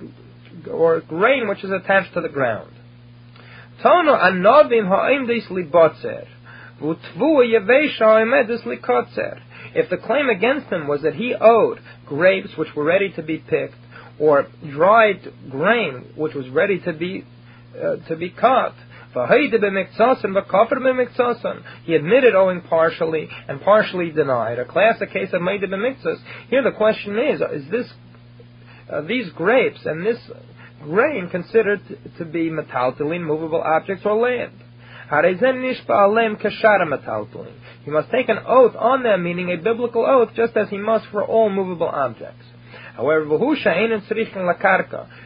or 0.71 1.01
grain 1.01 1.47
which 1.47 1.63
is 1.63 1.71
attached 1.71 2.13
to 2.13 2.21
the 2.21 2.29
ground? 2.29 2.71
Tono 3.81 4.15
anovim 4.15 4.87
ha'imdis 4.87 5.47
libotzer. 5.47 6.27
If 9.75 9.89
the 9.89 9.97
claim 9.97 10.29
against 10.29 10.67
him 10.67 10.87
was 10.87 11.01
that 11.01 11.15
he 11.15 11.35
owed 11.39 11.79
grapes 12.05 12.55
which 12.57 12.73
were 12.73 12.85
ready 12.85 13.11
to 13.11 13.21
be 13.21 13.37
picked, 13.37 13.75
or 14.17 14.47
dried 14.69 15.33
grain 15.49 16.13
which 16.15 16.33
was 16.33 16.47
ready 16.49 16.79
to 16.79 16.93
be 16.93 17.25
uh, 17.75 17.97
to 18.07 18.15
be 18.15 18.29
cut. 18.29 18.73
He 21.85 21.95
admitted 21.95 22.35
owing 22.35 22.61
partially 22.61 23.27
and 23.47 23.59
partially 23.61 24.11
denied. 24.11 24.59
A 24.59 24.65
classic 24.65 25.11
case 25.11 25.33
of 25.33 25.41
Maida 25.41 25.67
b'miktzas. 25.67 26.19
Here 26.49 26.63
the 26.63 26.71
question 26.71 27.17
is, 27.17 27.41
is 27.41 27.69
this, 27.71 27.91
uh, 28.91 29.01
these 29.01 29.31
grapes 29.31 29.83
and 29.85 30.05
this 30.05 30.19
grain 30.83 31.29
considered 31.29 31.81
to 32.17 32.25
be 32.25 32.51
metaltalin, 32.51 33.21
movable 33.21 33.61
objects, 33.61 34.05
or 34.05 34.15
land? 34.15 34.53
He 35.09 35.15
must 37.91 38.11
take 38.11 38.29
an 38.29 38.37
oath 38.45 38.75
on 38.75 39.01
them, 39.01 39.23
meaning 39.23 39.51
a 39.51 39.57
biblical 39.57 40.05
oath, 40.05 40.35
just 40.35 40.55
as 40.55 40.69
he 40.69 40.77
must 40.77 41.07
for 41.07 41.25
all 41.25 41.49
movable 41.49 41.89
objects. 41.89 42.45
However, 42.99 43.37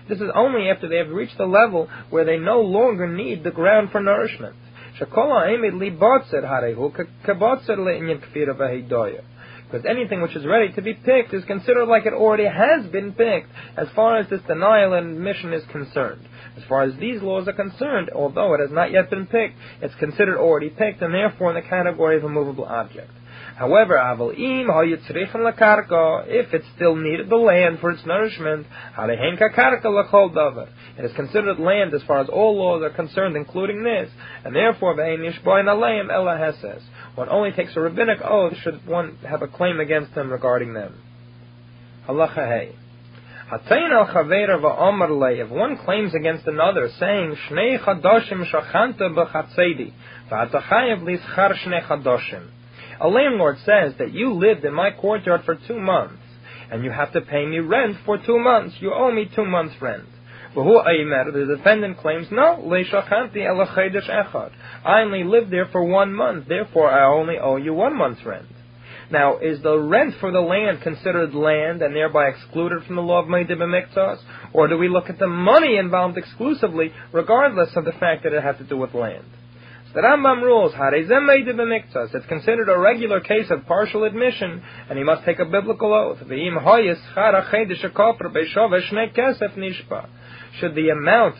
this 0.07 0.21
is 0.21 0.29
only 0.35 0.69
after 0.69 0.87
they 0.87 0.97
have 0.97 1.09
reached 1.09 1.39
the 1.39 1.47
level 1.47 1.89
where 2.11 2.23
they 2.23 2.37
no 2.37 2.61
longer 2.61 3.07
need 3.07 3.43
the 3.43 3.49
ground 3.49 3.89
for 3.91 3.99
nourishment. 3.99 4.55
Because 4.99 5.55
anything 9.89 10.21
which 10.21 10.35
is 10.35 10.45
ready 10.45 10.71
to 10.73 10.83
be 10.83 10.93
picked 10.93 11.33
is 11.33 11.43
considered 11.45 11.87
like 11.87 12.05
it 12.05 12.13
already 12.13 12.45
has 12.45 12.85
been 12.91 13.11
picked, 13.11 13.49
as 13.75 13.87
far 13.95 14.17
as 14.17 14.29
this 14.29 14.41
denial 14.47 14.93
and 14.93 15.17
admission 15.17 15.51
is 15.51 15.63
concerned. 15.71 16.27
As 16.55 16.61
far 16.69 16.83
as 16.83 16.95
these 16.97 17.23
laws 17.23 17.47
are 17.47 17.53
concerned, 17.53 18.11
although 18.13 18.53
it 18.53 18.59
has 18.59 18.69
not 18.69 18.91
yet 18.91 19.09
been 19.09 19.25
picked, 19.25 19.55
it's 19.81 19.95
considered 19.95 20.37
already 20.37 20.69
picked, 20.69 21.01
and 21.01 21.11
therefore 21.11 21.49
in 21.49 21.55
the 21.55 21.67
category 21.67 22.17
of 22.17 22.23
a 22.23 22.29
movable 22.29 22.65
object. 22.65 23.09
However, 23.63 23.97
im 23.97 24.67
if 24.67 26.53
it 26.53 26.63
still 26.75 26.97
needed 26.97 27.29
the 27.29 27.37
land 27.37 27.79
for 27.79 27.91
its 27.91 28.05
nourishment, 28.05 28.67
it 28.97 31.05
is 31.05 31.13
considered 31.13 31.59
land 31.59 31.93
as 31.93 32.03
far 32.03 32.19
as 32.19 32.27
all 32.27 32.57
laws 32.57 32.83
are 32.83 32.89
concerned, 32.89 33.37
including 33.37 33.85
this, 33.85 34.09
and 34.43 34.53
therefore 34.53 34.95
one 37.15 37.29
only 37.29 37.51
takes 37.53 37.73
a 37.77 37.79
rabbinic 37.79 38.19
oath 38.21 38.57
should 38.57 38.85
one 38.85 39.17
have 39.25 39.41
a 39.41 39.47
claim 39.47 39.79
against 39.79 40.13
them 40.13 40.29
regarding 40.29 40.73
them. 40.73 41.01
Halacha 42.05 42.73
If 45.39 45.49
one 45.49 45.77
claims 45.77 46.13
against 46.13 46.47
another, 46.47 46.89
saying, 46.99 47.37
Shnei 47.47 47.79
chadoshim 47.79 48.45
shachanta 48.45 49.09
b'chatzedi, 49.15 49.93
v'atachayev 50.29 51.03
lischar 51.03 51.55
shnei 51.55 51.81
chadoshim. 51.87 52.49
A 53.03 53.09
landlord 53.09 53.57
says 53.65 53.93
that 53.99 54.13
you 54.13 54.31
lived 54.31 54.63
in 54.63 54.73
my 54.73 54.89
courtyard 54.89 55.41
for 55.43 55.55
two 55.55 55.77
months, 55.77 56.23
and 56.71 56.85
you 56.85 56.91
have 56.91 57.11
to 57.11 57.19
pay 57.19 57.45
me 57.45 57.59
rent 57.59 57.97
for 58.05 58.17
two 58.17 58.39
months. 58.39 58.77
You 58.79 58.93
owe 58.93 59.11
me 59.11 59.29
two 59.35 59.45
months' 59.45 59.75
rent. 59.81 60.05
The 60.55 61.55
defendant 61.57 61.97
claims, 61.97 62.27
no, 62.31 62.63
I 64.85 65.01
only 65.01 65.23
lived 65.25 65.51
there 65.51 65.65
for 65.65 65.83
one 65.83 66.13
month, 66.13 66.47
therefore 66.47 66.89
I 66.91 67.03
only 67.03 67.37
owe 67.39 67.57
you 67.57 67.73
one 67.73 67.97
month's 67.97 68.23
rent. 68.23 68.47
Now, 69.11 69.37
is 69.37 69.61
the 69.61 69.77
rent 69.77 70.15
for 70.21 70.31
the 70.31 70.39
land 70.39 70.81
considered 70.81 71.35
land 71.35 71.81
and 71.81 71.93
thereby 71.93 72.29
excluded 72.29 72.85
from 72.85 72.95
the 72.95 73.01
law 73.01 73.21
of 73.21 73.27
Meidib 73.27 73.61
and 73.61 74.19
Or 74.53 74.69
do 74.69 74.77
we 74.77 74.87
look 74.87 75.09
at 75.09 75.19
the 75.19 75.27
money 75.27 75.75
involved 75.75 76.17
exclusively, 76.17 76.93
regardless 77.11 77.75
of 77.75 77.83
the 77.83 77.91
fact 77.91 78.23
that 78.23 78.31
it 78.31 78.41
has 78.41 78.55
to 78.57 78.63
do 78.63 78.77
with 78.77 78.93
land? 78.93 79.25
The 79.93 80.01
Rambam 80.01 80.41
rules, 80.41 80.73
it's 80.75 82.25
considered 82.25 82.67
a 82.67 82.79
regular 82.79 83.19
case 83.19 83.51
of 83.51 83.67
partial 83.67 84.05
admission, 84.05 84.63
and 84.89 84.97
he 84.97 85.03
must 85.03 85.23
take 85.23 85.37
a 85.37 85.45
biblical 85.45 85.93
oath. 85.93 86.17
Should 90.59 90.75
the 90.75 90.89
amount 90.89 91.35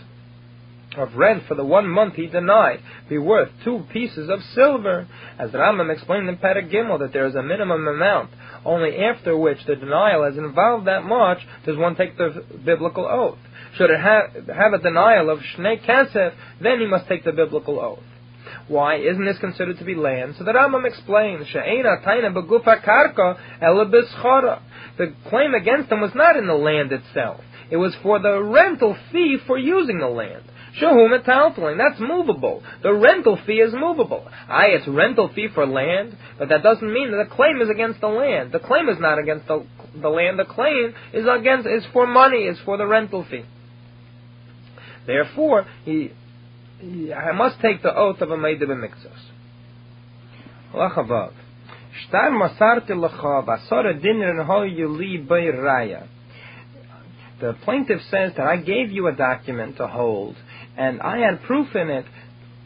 of 0.96 1.16
rent 1.16 1.44
for 1.48 1.56
the 1.56 1.66
one 1.66 1.88
month 1.90 2.14
he 2.14 2.28
denied 2.28 2.80
be 3.10 3.18
worth 3.18 3.50
two 3.64 3.88
pieces 3.92 4.30
of 4.30 4.44
silver, 4.54 5.08
as 5.40 5.52
the 5.52 5.58
Rambam 5.58 5.92
explained 5.92 6.30
in 6.30 6.38
Perek 6.38 6.72
Gimel 6.72 7.00
that 7.00 7.12
there 7.12 7.26
is 7.26 7.34
a 7.34 7.42
minimum 7.42 7.88
amount, 7.88 8.30
only 8.64 9.04
after 9.04 9.36
which 9.36 9.66
the 9.66 9.76
denial 9.76 10.26
has 10.26 10.38
involved 10.38 10.86
that 10.86 11.04
much 11.04 11.40
does 11.66 11.76
one 11.76 11.96
take 11.96 12.20
the 12.20 12.46
biblical 12.64 13.08
oath. 13.08 13.40
Should 13.78 13.90
it 13.90 14.00
have, 14.00 14.48
have 14.56 14.74
a 14.74 14.78
denial 14.78 15.32
of 15.32 15.40
Shnei 15.40 15.84
Kesef, 15.84 16.34
then 16.62 16.80
he 16.80 16.86
must 16.86 17.08
take 17.08 17.24
the 17.24 17.32
biblical 17.32 17.80
oath. 17.80 18.04
Why 18.68 18.96
isn't 18.96 19.26
this 19.26 19.38
considered 19.40 19.78
to 19.80 19.86
be 19.86 19.96
land? 19.96 20.36
So 20.38 20.44
the 20.44 20.54
Rambam 20.54 20.86
explains, 20.86 21.48
She'ena 21.48 21.98
taina 22.06 22.34
begufa 22.34 22.84
karka 22.84 23.38
ela 23.62 23.86
The 24.98 25.14
claim 25.30 25.54
against 25.54 25.92
him 25.92 26.02
was 26.02 26.12
not 26.16 26.36
in 26.38 26.48
the 26.48 26.54
land 26.54 26.92
itself. 26.92 27.42
It 27.70 27.78
was 27.78 27.96
for 28.04 28.20
the 28.20 28.42
rental 28.42 28.96
fee 29.12 29.38
for 29.48 29.58
using 29.58 30.00
the 30.00 30.08
land. 30.08 30.44
Shahu 30.80 31.08
metaltaling, 31.08 31.78
that's 31.78 32.00
movable. 32.00 32.64
The 32.82 32.94
rental 32.94 33.38
fee 33.46 33.60
is 33.60 33.74
movable. 33.74 34.28
Aye, 34.50 34.70
it's 34.70 34.88
rental 34.88 35.30
fee 35.34 35.48
for 35.54 35.66
land, 35.66 36.18
but 36.40 36.50
that 36.50 36.64
doesn't 36.64 36.92
mean 36.92 37.12
that 37.12 37.30
the 37.30 37.36
claim 37.36 37.62
is 37.62 37.70
against 37.70 38.02
the 38.02 38.08
land. 38.08 38.52
The 38.52 38.60
claim 38.60 38.90
is 38.90 38.98
not 39.00 39.20
against 39.20 39.48
the, 39.48 39.66
the 39.96 40.10
land. 40.10 40.40
The 40.40 40.46
claim 40.46 40.96
is 41.14 41.26
against 41.28 41.68
is 41.68 41.84
for 41.94 42.08
money, 42.08 42.46
is 42.46 42.58
for 42.66 42.78
the 42.78 42.88
rental 42.88 43.24
fee. 43.30 43.46
Therefore, 45.06 45.68
he 45.86 46.12
I 46.84 47.32
must 47.32 47.62
take 47.62 47.82
the 47.82 47.96
oath 47.96 48.20
of 48.22 48.32
a 48.32 48.36
Meideh 48.36 48.64
b'miktzos. 48.64 49.32
Lachavav. 50.74 51.34
Shtar 52.08 52.32
masarti 52.32 52.90
lecha 52.90 53.46
basara 53.46 54.00
dinrin 54.02 54.46
ho 54.46 54.62
yuli 54.62 55.26
raya. 55.28 56.08
The 57.40 57.54
plaintiff 57.64 58.02
says 58.10 58.34
that 58.38 58.48
I 58.48 58.58
gave 58.58 58.92
you 58.92 59.08
a 59.08 59.12
document 59.14 59.78
to 59.78 59.88
hold, 59.88 60.36
and 60.78 61.02
I 61.02 61.18
had 61.20 61.44
proof 61.44 61.76
in 61.76 61.90
it. 61.90 62.06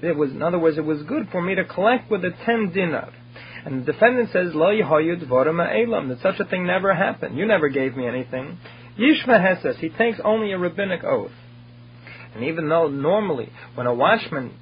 It 0.02 0.16
was, 0.16 0.32
in 0.32 0.42
other 0.42 0.60
words, 0.60 0.78
it 0.78 0.86
was 0.86 1.02
good 1.04 1.30
for 1.32 1.42
me 1.42 1.56
to 1.56 1.66
collect 1.66 2.10
with 2.10 2.24
a 2.24 2.32
ten 2.46 2.72
dinar. 2.74 3.12
And 3.66 3.86
the 3.86 3.92
defendant 3.92 4.30
says, 4.32 4.54
Lo 4.54 4.68
yihayud 4.68 5.28
vorama 5.28 5.68
elam, 5.74 6.10
that 6.10 6.22
such 6.22 6.40
a 6.40 6.46
thing 6.46 6.66
never 6.66 6.94
happened. 6.94 7.38
You 7.38 7.46
never 7.46 7.70
gave 7.70 7.96
me 7.96 8.08
anything. 8.08 8.58
Yishma 8.98 9.40
Heses, 9.40 9.78
he 9.78 9.90
takes 9.90 10.20
only 10.24 10.52
a 10.54 10.58
rabbinic 10.58 11.04
oath. 11.04 11.32
And 12.36 12.44
even 12.44 12.70
though 12.70 12.88
normally, 12.88 13.52
when 13.76 13.88
a 13.88 13.94
watchman 13.94 14.54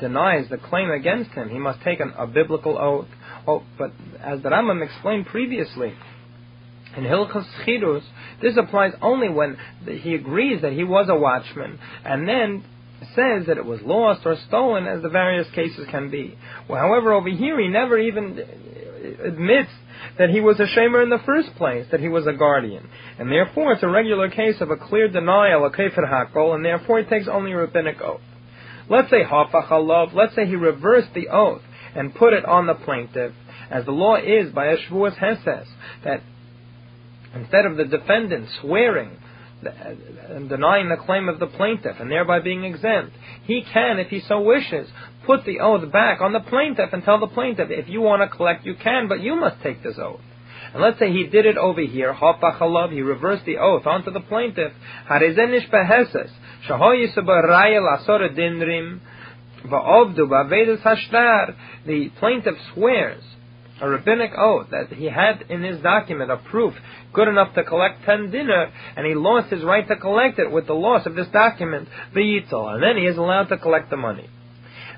denies 0.00 0.48
the 0.50 0.58
claim 0.58 0.90
against 0.90 1.30
him, 1.30 1.48
he 1.48 1.58
must 1.58 1.82
take 1.82 2.00
an, 2.00 2.12
a 2.18 2.26
biblical 2.26 2.76
oath. 2.78 3.08
Oh, 3.46 3.62
but 3.78 3.92
as 4.20 4.42
the 4.42 4.48
Rambam 4.48 4.84
explained 4.84 5.26
previously, 5.26 5.94
in 6.96 7.04
Hilchas 7.04 7.46
Chidus, 7.64 8.02
this 8.40 8.56
applies 8.56 8.92
only 9.02 9.28
when 9.28 9.56
he 9.84 10.14
agrees 10.14 10.62
that 10.62 10.72
he 10.72 10.84
was 10.84 11.08
a 11.08 11.14
watchman, 11.14 11.78
and 12.04 12.28
then 12.28 12.64
says 13.14 13.46
that 13.46 13.58
it 13.58 13.64
was 13.64 13.80
lost 13.82 14.22
or 14.24 14.36
stolen, 14.48 14.86
as 14.86 15.02
the 15.02 15.08
various 15.08 15.50
cases 15.54 15.86
can 15.90 16.10
be. 16.10 16.38
Well, 16.68 16.80
however, 16.80 17.12
over 17.12 17.28
here 17.28 17.60
he 17.60 17.68
never 17.68 17.98
even 17.98 18.38
admits 19.24 19.70
that 20.18 20.30
he 20.30 20.40
was 20.40 20.60
a 20.60 20.66
shamer 20.66 21.02
in 21.02 21.10
the 21.10 21.22
first 21.24 21.54
place, 21.56 21.86
that 21.90 22.00
he 22.00 22.08
was 22.08 22.26
a 22.26 22.32
guardian. 22.32 22.88
And 23.18 23.30
therefore 23.30 23.72
it's 23.72 23.82
a 23.82 23.88
regular 23.88 24.30
case 24.30 24.60
of 24.60 24.70
a 24.70 24.76
clear 24.76 25.08
denial, 25.08 25.64
a 25.64 25.70
kefir 25.70 26.08
hakol, 26.08 26.54
and 26.54 26.64
therefore 26.64 27.00
he 27.00 27.04
takes 27.04 27.28
only 27.28 27.52
a 27.52 27.56
rabbinic 27.56 28.00
oath. 28.00 28.20
Let's 28.88 29.10
say 29.10 29.22
hafach 29.22 30.12
let's 30.14 30.34
say 30.34 30.46
he 30.46 30.56
reversed 30.56 31.14
the 31.14 31.28
oath 31.28 31.62
and 31.94 32.14
put 32.14 32.32
it 32.32 32.44
on 32.44 32.66
the 32.66 32.74
plaintiff, 32.74 33.32
as 33.70 33.84
the 33.84 33.92
law 33.92 34.16
is 34.16 34.52
by 34.52 34.66
a 34.66 34.76
shvuas 34.76 35.16
heses, 35.18 35.66
that 36.04 36.22
instead 37.34 37.64
of 37.66 37.76
the 37.76 37.84
defendant 37.84 38.48
swearing 38.60 39.18
and 40.28 40.48
denying 40.48 40.88
the 40.88 40.96
claim 40.96 41.28
of 41.28 41.38
the 41.38 41.46
plaintiff 41.46 41.96
and 41.98 42.10
thereby 42.10 42.40
being 42.40 42.64
exempt, 42.64 43.16
he 43.44 43.62
can, 43.62 43.98
if 43.98 44.08
he 44.08 44.20
so 44.20 44.40
wishes, 44.40 44.88
put 45.26 45.44
the 45.44 45.60
oath 45.60 45.90
back 45.92 46.20
on 46.20 46.32
the 46.32 46.40
plaintiff 46.40 46.92
and 46.92 47.02
tell 47.04 47.18
the 47.20 47.26
plaintiff, 47.26 47.68
if 47.70 47.88
you 47.88 48.00
want 48.00 48.22
to 48.22 48.36
collect, 48.36 48.64
you 48.64 48.74
can, 48.74 49.08
but 49.08 49.20
you 49.20 49.36
must 49.36 49.62
take 49.62 49.82
this 49.82 49.98
oath. 49.98 50.20
And 50.72 50.82
let's 50.82 50.98
say 50.98 51.12
he 51.12 51.26
did 51.26 51.46
it 51.46 51.56
over 51.56 51.80
here, 51.80 52.12
hafachalav, 52.12 52.92
he 52.92 53.02
reversed 53.02 53.44
the 53.44 53.58
oath 53.58 53.86
onto 53.86 54.10
the 54.10 54.20
plaintiff, 54.20 54.72
the 61.86 62.10
plaintiff 62.18 62.54
swears 62.72 63.22
a 63.80 63.88
rabbinic 63.88 64.32
oath 64.36 64.68
that 64.70 64.92
he 64.92 65.06
had 65.06 65.44
in 65.48 65.62
his 65.62 65.80
document 65.80 66.30
a 66.30 66.36
proof 66.36 66.74
good 67.12 67.28
enough 67.28 67.54
to 67.54 67.64
collect 67.64 68.04
ten 68.04 68.30
dinar, 68.30 68.72
and 68.96 69.06
he 69.06 69.14
lost 69.14 69.50
his 69.50 69.62
right 69.62 69.86
to 69.88 69.96
collect 69.96 70.38
it 70.38 70.50
with 70.50 70.66
the 70.66 70.74
loss 70.74 71.06
of 71.06 71.14
this 71.14 71.28
document, 71.28 71.88
the 72.14 72.20
yitzal, 72.20 72.74
and 72.74 72.82
then 72.82 72.96
he 72.96 73.06
is 73.06 73.16
allowed 73.16 73.48
to 73.48 73.58
collect 73.58 73.90
the 73.90 73.96
money. 73.96 74.28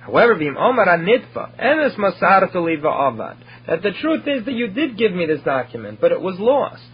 However, 0.06 0.36
Vim 0.36 0.56
Omar 0.56 0.86
Anitva, 0.86 1.60
Emes 1.60 1.96
Masar 1.96 2.50
Avad, 2.52 3.36
that 3.66 3.82
the 3.82 3.90
truth 4.00 4.22
is 4.26 4.44
that 4.44 4.54
you 4.54 4.68
did 4.68 4.96
give 4.96 5.12
me 5.12 5.26
this 5.26 5.40
document, 5.42 5.98
but 6.00 6.12
it 6.12 6.20
was 6.20 6.38
lost. 6.38 6.88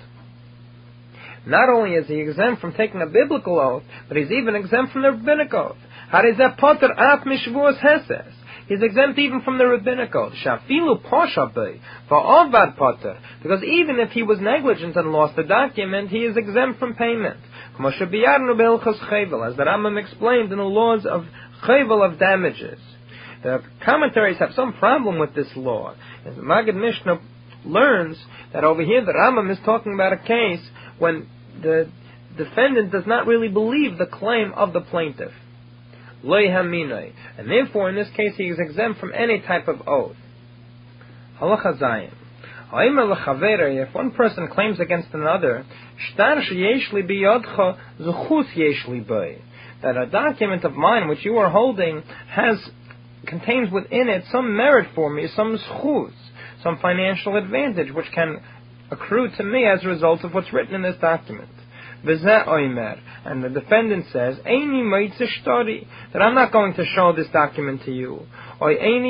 Not 1.47 1.69
only 1.69 1.95
is 1.95 2.07
he 2.07 2.21
exempt 2.21 2.61
from 2.61 2.73
taking 2.73 3.03
a 3.03 3.07
biblical 3.07 3.59
oath, 3.59 3.83
but 4.09 4.17
he's 4.17 4.31
even 4.31 4.55
exempt 4.55 4.93
from 4.93 5.03
the 5.03 5.11
rabbinic 5.11 5.53
oath. 5.53 5.77
Potter 6.11 6.93
Af 6.97 7.25
Mishvuas 7.25 7.79
Heses. 7.81 8.33
He's 8.69 8.81
exempt 8.81 9.19
even 9.19 9.43
from 9.43 9.59
the 9.59 9.67
rabbinic 9.67 10.15
oath. 10.15 10.33
Shafilu 10.45 11.03
poshabe 11.05 11.81
va'avad 12.09 12.77
potter. 12.77 13.19
Because 13.43 13.63
even 13.65 13.99
if 13.99 14.13
he 14.13 14.23
was 14.23 14.39
negligent 14.41 14.97
and 14.97 15.13
lost 15.13 15.37
the 15.37 15.43
document, 15.43 16.11
he 16.11 16.19
is 16.19 16.37
exempt 16.37 16.79
from 16.79 16.95
payment. 16.95 17.41
As 17.79 17.99
the 17.99 19.65
Rambam 19.67 20.01
explained 20.01 20.53
in 20.53 20.59
the 20.59 20.65
laws 20.65 21.05
of 21.05 21.25
chayvel 21.67 22.09
of 22.09 22.19
damages. 22.19 22.79
The 23.43 23.63
commentaries 23.85 24.39
have 24.39 24.53
some 24.55 24.75
problem 24.75 25.19
with 25.19 25.35
this 25.35 25.49
law. 25.57 25.95
As 26.25 26.37
the 26.37 26.43
Maggid 26.43 26.77
Mishnah 26.77 27.21
learns 27.65 28.17
that 28.53 28.65
over 28.65 28.83
here 28.83 29.05
the 29.05 29.13
Rambam 29.13 29.51
is 29.51 29.59
talking 29.65 29.95
about 29.95 30.13
a 30.13 30.19
case 30.19 30.65
when 30.99 31.29
the 31.61 31.89
defendant 32.37 32.93
does 32.93 33.07
not 33.07 33.27
really 33.27 33.49
believe 33.49 33.99
the 33.99 34.07
claim 34.07 34.53
of 34.55 34.73
the 34.73 34.81
plaintiff. 34.81 35.33
And 36.25 37.51
therefore, 37.51 37.89
in 37.89 37.97
this 37.97 38.09
case, 38.17 38.35
he 38.37 38.45
is 38.45 38.59
exempt 38.61 39.01
from 39.01 39.13
any 39.13 39.41
type 39.41 39.67
of 39.67 39.89
oath. 39.89 40.17
Halacha 41.41 41.81
Zayin. 41.81 42.13
If 42.75 43.95
one 43.95 44.13
person 44.13 44.49
claims 44.49 44.81
against 44.81 45.09
another, 45.13 45.67
that 49.83 49.97
a 49.97 50.07
document 50.07 50.65
of 50.65 50.73
mine 50.73 51.09
which 51.09 51.25
you 51.25 51.37
are 51.37 51.51
holding 51.51 52.03
has 52.29 52.57
contains 53.27 53.71
within 53.71 54.09
it 54.09 54.25
some 54.31 54.57
merit 54.57 54.89
for 54.95 55.11
me, 55.11 55.29
some 55.35 55.59
schuz, 55.59 56.13
some 56.63 56.79
financial 56.79 57.37
advantage 57.37 57.93
which 57.93 58.11
can 58.15 58.41
accrue 58.91 59.29
to 59.37 59.43
me 59.43 59.67
as 59.67 59.85
a 59.85 59.89
result 59.89 60.25
of 60.25 60.35
what's 60.35 60.53
written 60.53 60.75
in 60.75 60.83
this 60.83 60.97
document. 61.01 61.49
And 62.05 63.45
the 63.45 63.49
defendant 63.49 64.07
says, 64.13 64.37
that 64.45 66.21
I'm 66.21 66.35
not 66.35 66.51
going 66.51 66.75
to 66.75 66.85
show 66.85 67.13
this 67.13 67.29
document 67.33 67.85
to 67.85 67.93
you. 67.93 68.27
Or 68.61 68.73
even 68.73 69.05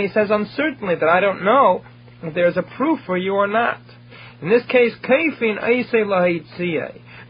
he 0.00 0.08
says 0.08 0.30
uncertainly 0.30 0.96
that 0.96 1.08
I 1.08 1.20
don't 1.20 1.44
know 1.44 1.84
if 2.24 2.34
there's 2.34 2.56
a 2.56 2.62
proof 2.76 2.98
for 3.06 3.16
you 3.16 3.34
or 3.34 3.46
not. 3.46 3.80
In 4.40 4.48
this 4.48 4.66
case, 4.66 4.94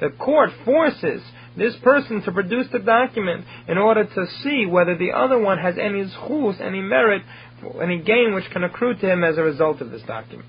the 0.00 0.10
court 0.18 0.50
forces 0.64 1.22
this 1.56 1.74
person 1.82 2.22
to 2.22 2.32
produce 2.32 2.66
the 2.72 2.78
document 2.78 3.44
in 3.68 3.78
order 3.78 4.04
to 4.04 4.26
see 4.42 4.66
whether 4.66 4.96
the 4.96 5.12
other 5.12 5.38
one 5.38 5.58
has 5.58 5.76
any 5.78 6.04
schus, 6.04 6.60
any 6.60 6.80
merit, 6.80 7.22
any 7.80 7.98
gain 7.98 8.34
which 8.34 8.50
can 8.50 8.64
accrue 8.64 8.94
to 8.94 9.10
him 9.10 9.22
as 9.22 9.36
a 9.36 9.42
result 9.42 9.80
of 9.80 9.90
this 9.90 10.02
document. 10.02 10.48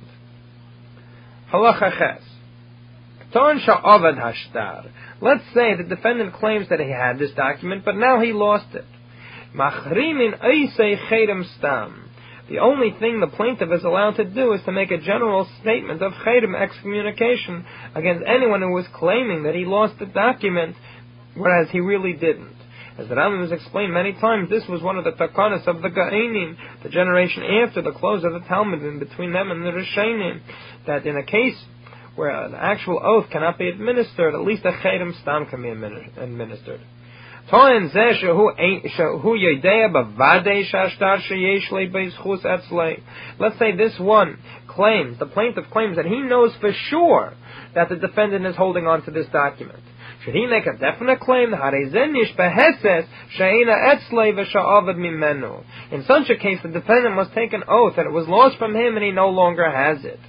Halacha 1.51 1.97
ches. 1.97 2.21
Let's 5.21 5.43
say 5.53 5.75
the 5.75 5.83
defendant 5.87 6.33
claims 6.33 6.69
that 6.69 6.79
he 6.79 6.89
had 6.89 7.17
this 7.17 7.31
document, 7.31 7.83
but 7.83 7.95
now 7.95 8.19
he 8.21 8.31
lost 8.31 8.75
it. 8.75 8.85
The 12.49 12.59
only 12.59 12.91
thing 12.99 13.19
the 13.19 13.27
plaintiff 13.27 13.69
is 13.71 13.83
allowed 13.83 14.17
to 14.17 14.25
do 14.25 14.53
is 14.53 14.61
to 14.65 14.71
make 14.71 14.91
a 14.91 14.97
general 14.97 15.47
statement 15.61 16.01
of 16.01 16.11
chayrim 16.13 16.59
excommunication 16.59 17.65
against 17.95 18.25
anyone 18.27 18.61
who 18.61 18.71
was 18.71 18.85
claiming 18.93 19.43
that 19.43 19.55
he 19.55 19.65
lost 19.65 19.97
the 19.99 20.05
document, 20.05 20.75
whereas 21.35 21.69
he 21.71 21.79
really 21.79 22.13
didn't. 22.13 22.55
As 22.97 23.09
the 23.09 23.15
Rambam 23.15 23.41
has 23.41 23.51
explained 23.51 23.91
many 23.93 24.13
times, 24.13 24.49
this 24.49 24.67
was 24.69 24.83
one 24.83 24.97
of 24.97 25.03
the 25.03 25.13
takanas 25.13 25.65
of 25.65 25.81
the 25.81 25.89
Geonim, 25.89 26.55
the 26.83 26.89
generation 26.89 27.43
after 27.43 27.81
the 27.81 27.91
close 27.91 28.23
of 28.23 28.33
the 28.33 28.41
Talmud, 28.47 28.81
and 28.81 28.99
between 28.99 29.33
them 29.33 29.49
and 29.49 29.65
the 29.65 29.71
Rishonim, 29.71 30.41
that 30.85 31.05
in 31.07 31.17
a 31.17 31.23
case 31.23 31.57
where 32.15 32.29
an 32.29 32.53
actual 32.53 33.01
oath 33.03 33.31
cannot 33.31 33.57
be 33.57 33.67
administered, 33.67 34.35
at 34.35 34.41
least 34.41 34.63
a 34.65 34.71
chayrim 34.71 35.19
stam 35.21 35.47
can 35.47 35.63
be 35.63 35.69
administered. 35.69 36.81
Let's 37.51 37.59
say 43.59 43.75
this 43.75 43.99
one 43.99 44.37
claims, 44.67 45.19
the 45.19 45.25
plaintiff 45.25 45.65
claims 45.71 45.97
that 45.97 46.05
he 46.05 46.21
knows 46.21 46.53
for 46.61 46.71
sure 46.89 47.33
that 47.75 47.89
the 47.89 47.95
defendant 47.95 48.45
is 48.45 48.55
holding 48.55 48.87
on 48.87 49.03
to 49.05 49.11
this 49.11 49.27
document. 49.33 49.79
Should 50.23 50.35
he 50.35 50.45
make 50.45 50.65
a 50.65 50.77
definite 50.77 51.19
claim? 51.19 51.53
In 51.53 51.59
such 56.07 56.29
a 56.29 56.37
case, 56.37 56.59
the 56.63 56.69
defendant 56.69 57.15
must 57.15 57.33
take 57.33 57.51
an 57.51 57.63
oath 57.67 57.95
that 57.97 58.05
it 58.05 58.11
was 58.11 58.27
lost 58.27 58.57
from 58.57 58.73
him 58.75 58.95
and 58.95 59.03
he 59.03 59.11
no 59.11 59.29
longer 59.29 59.69
has 59.69 60.05
it. 60.05 60.19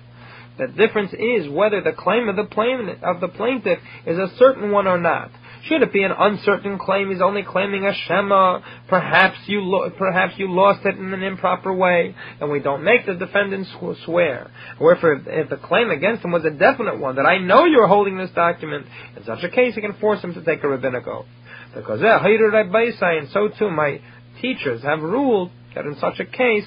The 0.59 0.67
difference 0.69 1.13
is 1.13 1.49
whether 1.49 1.81
the 1.81 1.93
claim 1.93 2.29
of 2.29 2.37
the, 2.37 2.45
plaintiff, 2.45 3.03
of 3.03 3.21
the 3.21 3.29
plaintiff 3.29 3.79
is 4.07 4.19
a 4.19 4.33
certain 4.37 4.71
one 4.71 4.87
or 4.87 4.99
not. 4.99 5.31
Should 5.69 5.83
it 5.83 5.93
be 5.95 6.03
an 6.03 6.13
uncertain 6.17 6.79
claim? 6.79 7.11
He's 7.11 7.23
only 7.23 7.43
claiming 7.43 7.87
a 7.87 7.95
shema. 8.07 8.61
Perhaps 8.89 9.39
you 9.47 9.63
lo- 9.63 9.91
perhaps 9.97 10.35
you 10.37 10.53
lost 10.53 10.85
it 10.85 10.99
in 10.99 11.15
an 11.15 11.23
improper 11.23 11.73
way, 11.73 12.15
and 12.41 12.51
we 12.51 12.61
don't 12.61 12.85
make 12.85 13.07
the 13.07 13.15
defendant 13.15 13.67
swear. 14.05 14.51
However, 14.79 15.15
if, 15.15 15.23
if 15.27 15.51
the 15.51 15.57
claim 15.57 15.91
against 15.91 16.23
him 16.23 16.33
was 16.33 16.45
a 16.45 16.51
definite 16.51 16.99
one, 16.99 17.17
that 17.17 17.25
I 17.25 17.39
know 17.39 17.65
you're 17.65 17.87
holding 17.87 18.19
this 18.19 18.31
document, 18.35 18.87
in 19.17 19.25
such 19.25 19.43
a 19.43 19.49
case, 19.49 19.75
he 19.75 19.81
can 19.81 19.95
force 19.95 20.21
him 20.21 20.35
to 20.35 20.45
take 20.45 20.63
a 20.65 20.69
rabbinic 20.69 21.07
oath. 21.07 21.27
Because 21.75 22.03
eh, 22.03 22.09
and 22.13 23.29
so 23.31 23.49
too 23.49 23.71
my 23.71 24.01
teachers 24.43 24.83
have 24.83 25.01
ruled 25.01 25.51
that 25.75 25.87
in 25.87 25.97
such 25.99 26.21
a 26.21 26.27
case, 26.27 26.67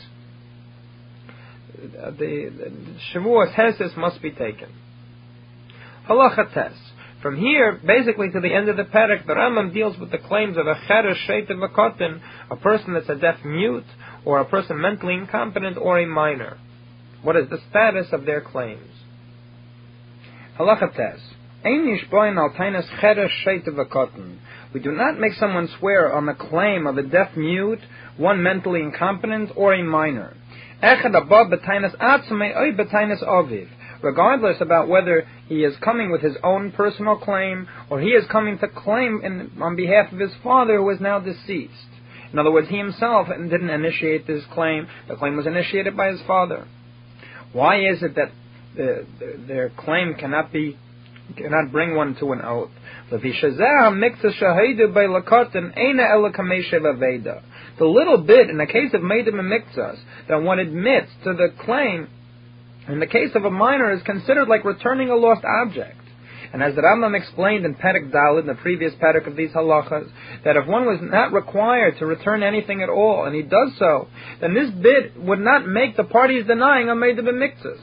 the, 1.77 2.12
the 2.17 2.95
Shavuot 3.13 3.53
Heses 3.53 3.95
must 3.95 4.21
be 4.21 4.31
taken. 4.31 4.69
Halacha 6.10 6.51
Tes. 6.53 6.73
From 7.21 7.36
here, 7.38 7.80
basically 7.86 8.30
to 8.32 8.39
the 8.39 8.53
end 8.53 8.69
of 8.69 8.77
the 8.77 8.84
parak, 8.84 9.25
the 9.25 9.34
Rambam 9.34 9.73
deals 9.73 9.97
with 9.97 10.12
the 10.12 10.19
claims 10.19 10.56
of 10.58 10.67
a 10.67 10.75
cheresh 10.88 11.17
sheit 11.27 11.49
of 11.49 11.62
a 11.62 11.67
katan, 11.67 12.21
a 12.51 12.56
person 12.56 12.93
that's 12.93 13.10
a 13.10 13.15
deaf 13.15 13.43
mute, 13.43 13.86
or 14.23 14.39
a 14.39 14.45
person 14.45 14.80
mentally 14.80 15.15
incompetent, 15.15 15.77
or 15.77 15.99
a 15.99 16.06
minor. 16.06 16.58
What 17.23 17.36
is 17.36 17.49
the 17.49 17.58
status 17.69 18.08
of 18.12 18.25
their 18.25 18.41
claims? 18.41 18.91
Halacha 20.60 20.95
tes. 20.95 21.19
We 24.73 24.80
do 24.80 24.91
not 24.91 25.19
make 25.19 25.34
someone 25.34 25.67
swear 25.80 26.13
on 26.13 26.27
the 26.27 26.34
claim 26.34 26.86
of 26.86 26.97
a 26.97 27.03
deaf 27.03 27.36
mute, 27.36 27.80
one 28.15 28.43
mentally 28.43 28.82
incompetent, 28.82 29.51
or 29.56 29.73
a 29.73 29.84
minor 29.84 30.36
regardless 34.01 34.57
about 34.62 34.88
whether 34.88 35.27
he 35.47 35.63
is 35.63 35.75
coming 35.83 36.12
with 36.12 36.21
his 36.21 36.36
own 36.43 36.71
personal 36.71 37.17
claim 37.17 37.67
or 37.89 37.99
he 37.99 38.10
is 38.10 38.25
coming 38.31 38.57
to 38.60 38.67
claim 38.67 39.21
in, 39.23 39.51
on 39.62 39.75
behalf 39.75 40.12
of 40.12 40.19
his 40.19 40.31
father 40.43 40.77
who 40.77 40.89
is 40.89 41.01
now 41.01 41.19
deceased. 41.19 41.73
In 42.31 42.39
other 42.39 42.51
words, 42.51 42.67
he 42.69 42.77
himself 42.77 43.27
didn't 43.27 43.69
initiate 43.69 44.27
this 44.27 44.43
claim. 44.53 44.88
The 45.07 45.15
claim 45.15 45.38
was 45.38 45.47
initiated 45.47 45.95
by 45.95 46.10
his 46.10 46.21
father. 46.27 46.67
Why 47.53 47.79
is 47.79 48.03
it 48.03 48.15
that 48.15 48.31
the, 48.75 49.05
the, 49.19 49.38
their 49.47 49.69
claim 49.69 50.15
cannot 50.15 50.51
be 50.51 50.77
cannot 51.36 51.71
bring 51.71 51.95
one 51.95 52.15
to 52.15 52.31
an 52.31 52.41
oath? 52.41 52.71
The 53.10 53.17
little 57.86 58.17
bit 58.17 58.49
in 58.49 58.57
the 58.57 58.65
case 58.65 58.93
of 58.93 59.01
Medim 59.01 59.39
and 59.39 59.51
Mikzas 59.51 59.99
that 60.27 60.41
one 60.41 60.60
admits 60.60 61.10
to 61.23 61.33
the 61.33 61.53
claim 61.63 62.07
in 62.88 63.00
the 63.00 63.08
case 63.08 63.32
of 63.36 63.45
a 63.45 63.52
minor, 63.52 63.91
is 63.91 64.02
considered 64.04 64.47
like 64.47 64.63
returning 64.63 65.10
a 65.10 65.15
lost 65.15 65.43
object. 65.45 66.00
And 66.54 66.63
as 66.63 66.76
the 66.76 66.82
Rambam 66.82 67.17
explained 67.17 67.65
in 67.65 67.76
Perek 67.76 68.12
Dalit, 68.12 68.41
in 68.41 68.47
the 68.47 68.56
previous 68.56 68.93
Perek 68.95 69.28
of 69.28 69.36
these 69.36 69.52
halachas, 69.52 70.10
that 70.45 70.56
if 70.56 70.65
one 70.65 70.86
was 70.86 71.00
not 71.02 71.34
required 71.34 71.97
to 72.00 72.06
return 72.06 72.41
anything 72.41 72.82
at 72.82 72.89
all, 72.89 73.26
and 73.26 73.36
he 73.36 73.41
does 73.41 73.73
so, 73.78 74.08
then 74.39 74.54
this 74.54 74.69
bid 74.71 75.17
would 75.17 75.39
not 75.39 75.67
make 75.67 75.97
the 75.97 76.06
parties 76.06 76.45
denying 76.47 76.89
a 76.89 76.95
made 76.95 77.17
mixes. 77.17 77.80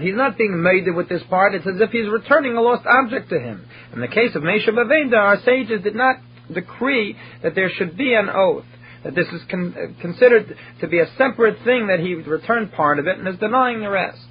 He's 0.00 0.14
not 0.14 0.38
being 0.38 0.62
made 0.62 0.84
with 0.94 1.08
this 1.08 1.22
part. 1.28 1.54
It's 1.54 1.66
as 1.66 1.80
if 1.80 1.90
he's 1.90 2.08
returning 2.08 2.56
a 2.56 2.62
lost 2.62 2.86
object 2.86 3.28
to 3.28 3.38
him. 3.38 3.66
In 3.92 4.00
the 4.00 4.08
case 4.08 4.34
of 4.34 4.42
Mesha 4.42 4.70
Bavenda, 4.70 5.16
our 5.16 5.40
sages 5.44 5.82
did 5.82 5.94
not 5.94 6.16
decree 6.52 7.16
that 7.42 7.54
there 7.54 7.70
should 7.70 7.96
be 7.96 8.14
an 8.14 8.28
oath, 8.28 8.64
that 9.04 9.14
this 9.14 9.28
is 9.28 9.42
con- 9.50 9.96
considered 10.00 10.56
to 10.80 10.88
be 10.88 11.00
a 11.00 11.06
separate 11.16 11.62
thing, 11.64 11.86
that 11.88 12.00
he 12.00 12.14
returned 12.14 12.72
part 12.72 12.98
of 12.98 13.06
it 13.06 13.18
and 13.18 13.28
is 13.28 13.38
denying 13.38 13.80
the 13.80 13.90
rest. 13.90 14.26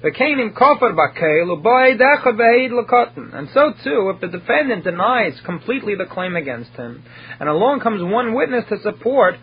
And 0.00 0.14
so 3.52 3.72
too, 3.82 4.10
if 4.14 4.20
the 4.20 4.28
defendant 4.28 4.84
denies 4.84 5.40
completely 5.44 5.94
the 5.96 6.06
claim 6.06 6.36
against 6.36 6.70
him, 6.72 7.02
and 7.40 7.48
along 7.48 7.80
comes 7.80 8.02
one 8.02 8.34
witness 8.34 8.64
to 8.68 8.78
support 8.80 9.34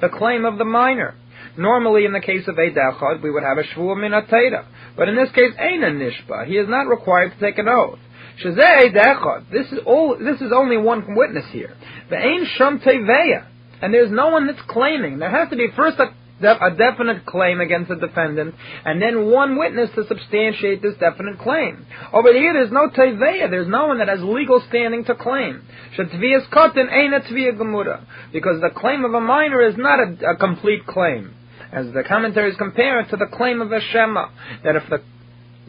the 0.00 0.08
claim 0.08 0.44
of 0.46 0.56
the 0.58 0.64
minor, 0.64 1.14
Normally, 1.58 2.04
in 2.04 2.12
the 2.12 2.20
case 2.20 2.46
of 2.46 2.56
a 2.56 2.70
dachad, 2.70 3.20
we 3.20 3.32
would 3.32 3.42
have 3.42 3.58
a 3.58 3.64
shvua 3.64 3.96
minatera. 3.96 4.64
But 4.96 5.08
in 5.08 5.16
this 5.16 5.30
case, 5.32 5.52
ain 5.58 5.80
nishba. 5.80 6.46
He 6.46 6.56
is 6.56 6.68
not 6.68 6.86
required 6.86 7.32
to 7.32 7.40
take 7.40 7.58
an 7.58 7.68
oath. 7.68 7.98
Shazei 8.42 8.94
dechad. 8.94 9.50
This 9.50 9.66
is 9.72 9.80
all. 9.84 10.16
This 10.16 10.40
is 10.40 10.52
only 10.54 10.76
one 10.76 11.16
witness 11.16 11.46
here. 11.50 11.74
The 12.10 12.16
ain 12.16 12.46
sham 12.56 12.78
teveya, 12.78 13.46
and 13.80 13.92
there's 13.92 14.10
no 14.10 14.28
one 14.28 14.46
that's 14.46 14.62
claiming. 14.68 15.18
There 15.18 15.30
has 15.30 15.48
to 15.50 15.56
be 15.56 15.68
first 15.76 15.98
a 15.98 16.06
a 16.40 16.70
definite 16.70 17.26
claim 17.26 17.60
against 17.60 17.88
the 17.88 17.96
defendant, 17.96 18.54
and 18.84 19.02
then 19.02 19.28
one 19.28 19.58
witness 19.58 19.90
to 19.96 20.06
substantiate 20.06 20.80
this 20.80 20.94
definite 21.00 21.36
claim. 21.40 21.84
Over 22.12 22.32
here, 22.32 22.52
there's 22.52 22.70
no 22.70 22.88
teveya, 22.88 23.50
there's 23.50 23.66
no 23.66 23.88
one 23.88 23.98
that 23.98 24.06
has 24.06 24.22
legal 24.22 24.62
standing 24.68 25.04
to 25.06 25.16
claim. 25.16 25.62
Shetviyas 25.96 26.48
kotin 26.50 26.92
ain't 26.92 27.12
a 27.12 27.20
tviyah 27.20 28.04
because 28.32 28.60
the 28.60 28.70
claim 28.70 29.04
of 29.04 29.14
a 29.14 29.20
minor 29.20 29.62
is 29.62 29.76
not 29.76 29.98
a, 29.98 30.30
a 30.30 30.36
complete 30.36 30.86
claim 30.86 31.34
as 31.72 31.92
the 31.92 32.02
commentaries 32.02 32.56
compare 32.56 33.00
it 33.00 33.10
to 33.10 33.16
the 33.16 33.26
claim 33.26 33.60
of 33.60 33.72
a 33.72 33.80
Shema, 33.80 34.28
that 34.64 34.76
if 34.76 34.88
the 34.88 35.02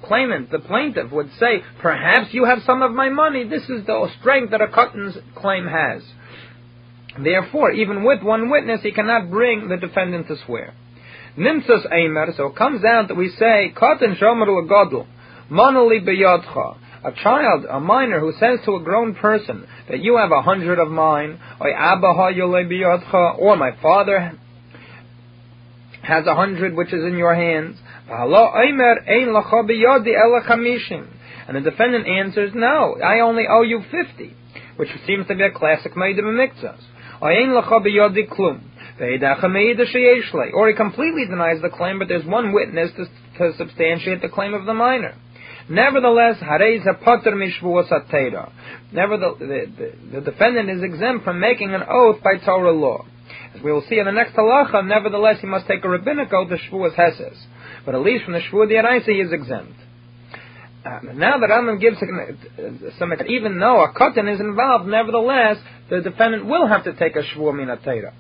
claimant, 0.04 0.50
the 0.52 0.60
plaintiff, 0.60 1.12
would 1.12 1.30
say, 1.39 1.62
perhaps 1.82 2.34
you 2.34 2.45
have 2.45 2.60
some 2.65 2.82
of 2.82 2.91
my 2.91 3.10
money, 3.10 3.43
this 3.43 3.63
is 3.63 3.86
the 3.86 4.10
strength 4.19 4.52
that 4.52 4.62
a 4.62 4.67
Katan's 4.67 5.17
claim 5.36 5.67
has. 5.67 6.04
Therefore, 7.24 7.72
even 7.72 8.04
with 8.04 8.24
one 8.24 8.50
witness, 8.50 8.82
he 8.82 8.92
cannot 8.92 9.30
bring 9.30 9.68
the 9.68 9.78
defendant 9.78 10.28
to 10.28 10.38
swear. 10.46 10.74
Nimsas 11.38 11.86
Eimer, 11.92 12.36
so 12.36 12.48
it 12.48 12.56
comes 12.56 12.82
down 12.82 13.08
that 13.08 13.16
we 13.16 13.30
say, 13.30 13.72
Katan 13.76 14.18
Shomer 14.18 14.48
Lagodl, 14.48 15.06
Monoli 15.52 16.00
Beyodcha, 16.06 16.78
a 17.04 17.12
child, 17.24 17.66
a 17.70 17.80
minor, 17.80 18.20
who 18.20 18.34
says 18.40 18.60
to 18.66 18.76
a 18.76 18.84
grown 18.84 19.16
person 19.16 19.66
that 19.90 20.02
you 20.02 20.18
have 20.18 20.32
a 20.32 20.42
hundred 20.42 20.80
of 20.80 20.90
mine, 20.90 21.40
or 21.60 21.72
my 23.56 23.72
father 23.82 24.34
has 26.04 26.26
a 26.26 26.36
hundred 26.36 26.76
which 26.76 26.94
is 26.94 27.04
in 27.06 27.18
your 27.18 27.36
hands. 27.36 27.78
And 31.48 31.56
the 31.56 31.62
defendant 31.64 32.08
answers, 32.08 32.52
no, 32.54 32.98
I 33.04 33.20
only 33.22 33.48
owe 33.50 33.62
you 33.62 33.82
fifty, 33.92 34.36
which 34.76 34.90
seems 35.06 35.28
to 35.28 35.36
be 35.36 35.44
a 35.44 35.52
classic 35.52 35.94
Meidim 35.94 36.24
Mikzas. 36.24 36.82
Or 37.22 37.32
he 40.68 40.76
completely 40.76 41.26
denies 41.30 41.62
the 41.62 41.70
claim, 41.70 42.00
but 42.00 42.08
there's 42.08 42.26
one 42.26 42.54
witness 42.54 42.92
to, 42.98 43.06
to 43.38 43.58
substantiate 43.58 44.22
the 44.22 44.30
claim 44.30 44.54
of 44.54 44.66
the 44.66 44.74
minor. 44.74 45.16
Nevertheless, 45.70 46.38
Nevertheless, 48.92 49.40
the, 49.40 49.66
the, 49.78 49.92
the 50.14 50.22
defendant 50.22 50.70
is 50.70 50.84
exempt 50.84 51.24
from 51.24 51.40
making 51.40 51.74
an 51.74 51.84
oath 51.88 52.24
by 52.24 52.38
Torah 52.44 52.72
law. 52.72 53.06
As 53.56 53.62
we 53.62 53.72
will 53.72 53.84
see 53.88 54.00
in 54.00 54.06
the 54.06 54.12
next 54.12 54.36
halacha, 54.36 54.86
nevertheless 54.86 55.40
he 55.42 55.48
must 55.48 55.68
take 55.68 55.84
a 55.84 55.90
rabbinic 55.90 56.34
oath, 56.34 56.50
the 56.50 56.58
Shavuos 56.58 56.96
Heses. 56.96 57.38
But 57.86 57.96
at 57.96 58.02
least 58.02 58.26
from 58.26 58.34
the 58.34 58.40
Shavuot 58.40 58.72
Diaraisa 58.72 59.06
he 59.06 59.22
is 59.22 59.32
exempt. 59.32 59.76
Uh, 60.89 60.99
now 61.13 61.38
that 61.38 61.49
Rambam 61.49 61.80
gives 61.80 61.97
some, 62.97 63.13
even 63.28 63.60
though 63.60 63.84
a 63.84 63.93
katan 63.93 64.34
is 64.34 64.39
involved, 64.39 64.88
nevertheless, 64.88 65.58
the 65.89 66.02
defendant 66.02 66.45
will 66.45 66.67
have 66.67 66.84
to 66.86 66.93
take 66.93 67.15
a 67.15 67.21
Shavuot 67.21 67.54
Minatera. 67.54 68.13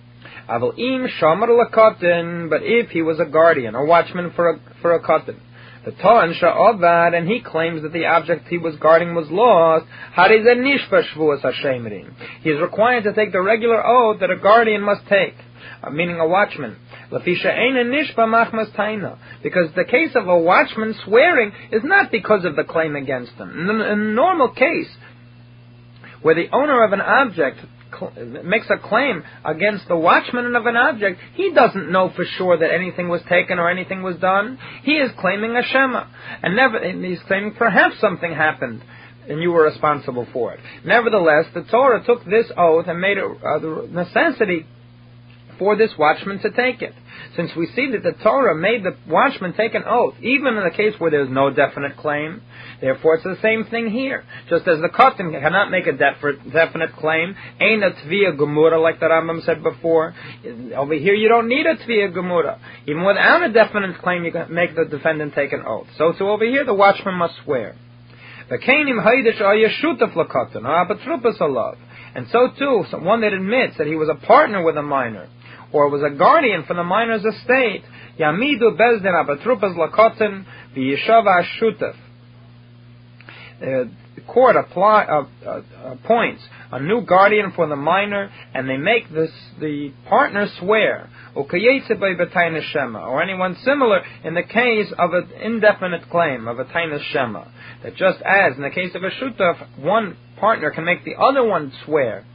Aval 0.49 0.77
im 0.77 1.07
shomer 1.19 1.47
lakotin, 1.47 2.49
but 2.49 2.61
if 2.63 2.89
he 2.89 3.01
was 3.01 3.19
a 3.19 3.25
guardian, 3.25 3.75
a 3.75 3.83
watchman 3.83 4.31
for 4.35 4.49
a, 4.51 4.59
for 4.81 4.93
a 4.93 5.01
katan, 5.01 5.37
the 5.85 5.91
Toan 5.91 6.33
Sha'ovad, 6.33 7.17
and 7.17 7.27
he 7.27 7.39
claims 7.39 7.81
that 7.83 7.93
the 7.93 8.05
object 8.05 8.47
he 8.49 8.57
was 8.57 8.75
guarding 8.75 9.15
was 9.15 9.29
lost, 9.29 9.85
he 12.43 12.49
is 12.49 12.59
required 12.61 13.03
to 13.05 13.13
take 13.13 13.31
the 13.31 13.41
regular 13.41 13.85
oath 13.85 14.19
that 14.19 14.29
a 14.29 14.35
guardian 14.37 14.81
must 14.81 15.07
take, 15.07 15.35
uh, 15.37 15.48
meaning 15.91 16.19
a 16.19 16.27
watchman. 16.27 16.77
Because 17.11 17.31
the 19.75 19.85
case 19.89 20.11
of 20.15 20.27
a 20.27 20.37
watchman 20.37 20.95
swearing 21.05 21.51
is 21.71 21.81
not 21.83 22.11
because 22.11 22.45
of 22.45 22.55
the 22.55 22.63
claim 22.63 22.95
against 22.95 23.33
him. 23.33 23.69
In 23.69 23.81
a 23.81 23.95
normal 23.95 24.49
case, 24.49 24.89
where 26.21 26.35
the 26.35 26.49
owner 26.51 26.83
of 26.83 26.93
an 26.93 27.01
object 27.01 27.59
makes 28.43 28.69
a 28.69 28.77
claim 28.77 29.23
against 29.43 29.87
the 29.87 29.97
watchman 29.97 30.55
of 30.55 30.65
an 30.65 30.75
object, 30.75 31.19
he 31.33 31.51
doesn't 31.53 31.91
know 31.91 32.11
for 32.15 32.23
sure 32.37 32.57
that 32.57 32.71
anything 32.71 33.09
was 33.09 33.21
taken 33.27 33.57
or 33.59 33.69
anything 33.69 34.03
was 34.03 34.17
done. 34.17 34.59
He 34.83 34.93
is 34.93 35.11
claiming 35.19 35.55
a 35.55 35.63
shema, 35.63 36.05
and 36.43 36.55
never 36.55 36.77
and 36.77 37.03
he's 37.03 37.21
claiming 37.27 37.53
perhaps 37.55 37.99
something 37.99 38.31
happened 38.31 38.83
and 39.27 39.41
you 39.41 39.51
were 39.51 39.63
responsible 39.63 40.27
for 40.33 40.53
it. 40.53 40.59
Nevertheless, 40.83 41.45
the 41.53 41.63
Torah 41.63 42.03
took 42.03 42.25
this 42.25 42.51
oath 42.57 42.85
and 42.87 42.99
made 42.99 43.17
it 43.17 43.23
uh, 43.23 43.59
the 43.59 43.87
necessity 43.91 44.65
for 45.59 45.75
this 45.75 45.91
watchman 45.97 46.39
to 46.39 46.49
take 46.51 46.81
it. 46.81 46.93
Since 47.35 47.51
we 47.55 47.67
see 47.75 47.91
that 47.91 48.03
the 48.03 48.13
Torah 48.23 48.55
made 48.55 48.83
the 48.83 48.95
watchman 49.07 49.53
take 49.53 49.75
an 49.75 49.83
oath, 49.85 50.15
even 50.21 50.55
in 50.55 50.63
the 50.63 50.71
case 50.75 50.93
where 50.97 51.11
there's 51.11 51.29
no 51.29 51.51
definite 51.51 51.97
claim, 51.97 52.41
therefore 52.81 53.15
it's 53.15 53.23
the 53.23 53.37
same 53.41 53.65
thing 53.65 53.91
here. 53.91 54.23
Just 54.49 54.67
as 54.67 54.79
the 54.79 54.87
Katan 54.89 55.31
cannot 55.39 55.69
make 55.69 55.85
a 55.85 55.91
definite 55.91 56.95
claim, 56.95 57.35
ain't 57.59 57.83
a 57.83 57.91
Tviyah 57.91 58.37
Gemura, 58.37 58.81
like 58.81 58.99
the 58.99 59.05
Rambam 59.05 59.45
said 59.45 59.61
before. 59.61 60.15
Over 60.75 60.93
here 60.95 61.13
you 61.13 61.27
don't 61.27 61.49
need 61.49 61.65
a 61.65 61.75
Tviyah 61.75 62.13
Gemura. 62.13 62.57
Even 62.87 63.03
without 63.05 63.43
a 63.43 63.51
definite 63.51 63.99
claim, 64.01 64.23
you 64.23 64.31
can 64.31 64.53
make 64.53 64.75
the 64.75 64.85
defendant 64.85 65.35
take 65.35 65.53
an 65.53 65.63
oath. 65.67 65.87
So, 65.97 66.13
so 66.17 66.29
over 66.29 66.45
here 66.45 66.63
the 66.63 66.73
watchman 66.73 67.15
must 67.15 67.35
swear. 67.43 67.75
And 72.15 72.27
so 72.31 72.47
too, 72.57 72.83
one 72.97 73.21
that 73.21 73.33
admits 73.33 73.77
that 73.77 73.85
he 73.85 73.95
was 73.95 74.09
a 74.09 74.15
partner 74.25 74.63
with 74.63 74.75
a 74.75 74.81
minor, 74.81 75.27
or 75.71 75.89
was 75.89 76.01
a 76.03 76.09
guardian 76.15 76.63
for 76.65 76.73
the 76.73 76.83
minor's 76.83 77.23
estate, 77.23 77.83
Yamidu 78.19 78.77
Bezdin 78.77 79.13
Abatrupas 79.13 79.75
Lakotin 79.77 80.45
V'Yeshava 80.75 81.43
Shutaf. 81.59 81.95
The 83.59 83.89
court 84.27 84.55
apply, 84.55 85.03
uh, 85.03 85.25
uh, 85.45 85.61
appoints 85.91 86.41
a 86.71 86.79
new 86.79 87.01
guardian 87.01 87.51
for 87.55 87.67
the 87.67 87.75
minor, 87.75 88.31
and 88.53 88.69
they 88.69 88.77
make 88.77 89.09
this 89.11 89.31
the 89.59 89.91
partner 90.07 90.47
swear, 90.59 91.09
or 91.35 93.21
anyone 93.21 93.55
similar 93.63 94.01
in 94.23 94.33
the 94.33 94.43
case 94.43 94.93
of 94.97 95.13
an 95.13 95.29
indefinite 95.41 96.09
claim 96.09 96.47
of 96.47 96.59
a 96.59 96.65
tainus 96.65 97.03
shema. 97.11 97.45
That 97.83 97.95
just 97.95 98.21
as 98.21 98.55
in 98.55 98.61
the 98.61 98.69
case 98.69 98.95
of 98.95 99.03
a 99.03 99.09
shutaf, 99.09 99.79
one 99.79 100.15
partner 100.37 100.71
can 100.71 100.85
make 100.85 101.03
the 101.05 101.15
other 101.15 101.43
one 101.43 101.71
swear 101.85 102.25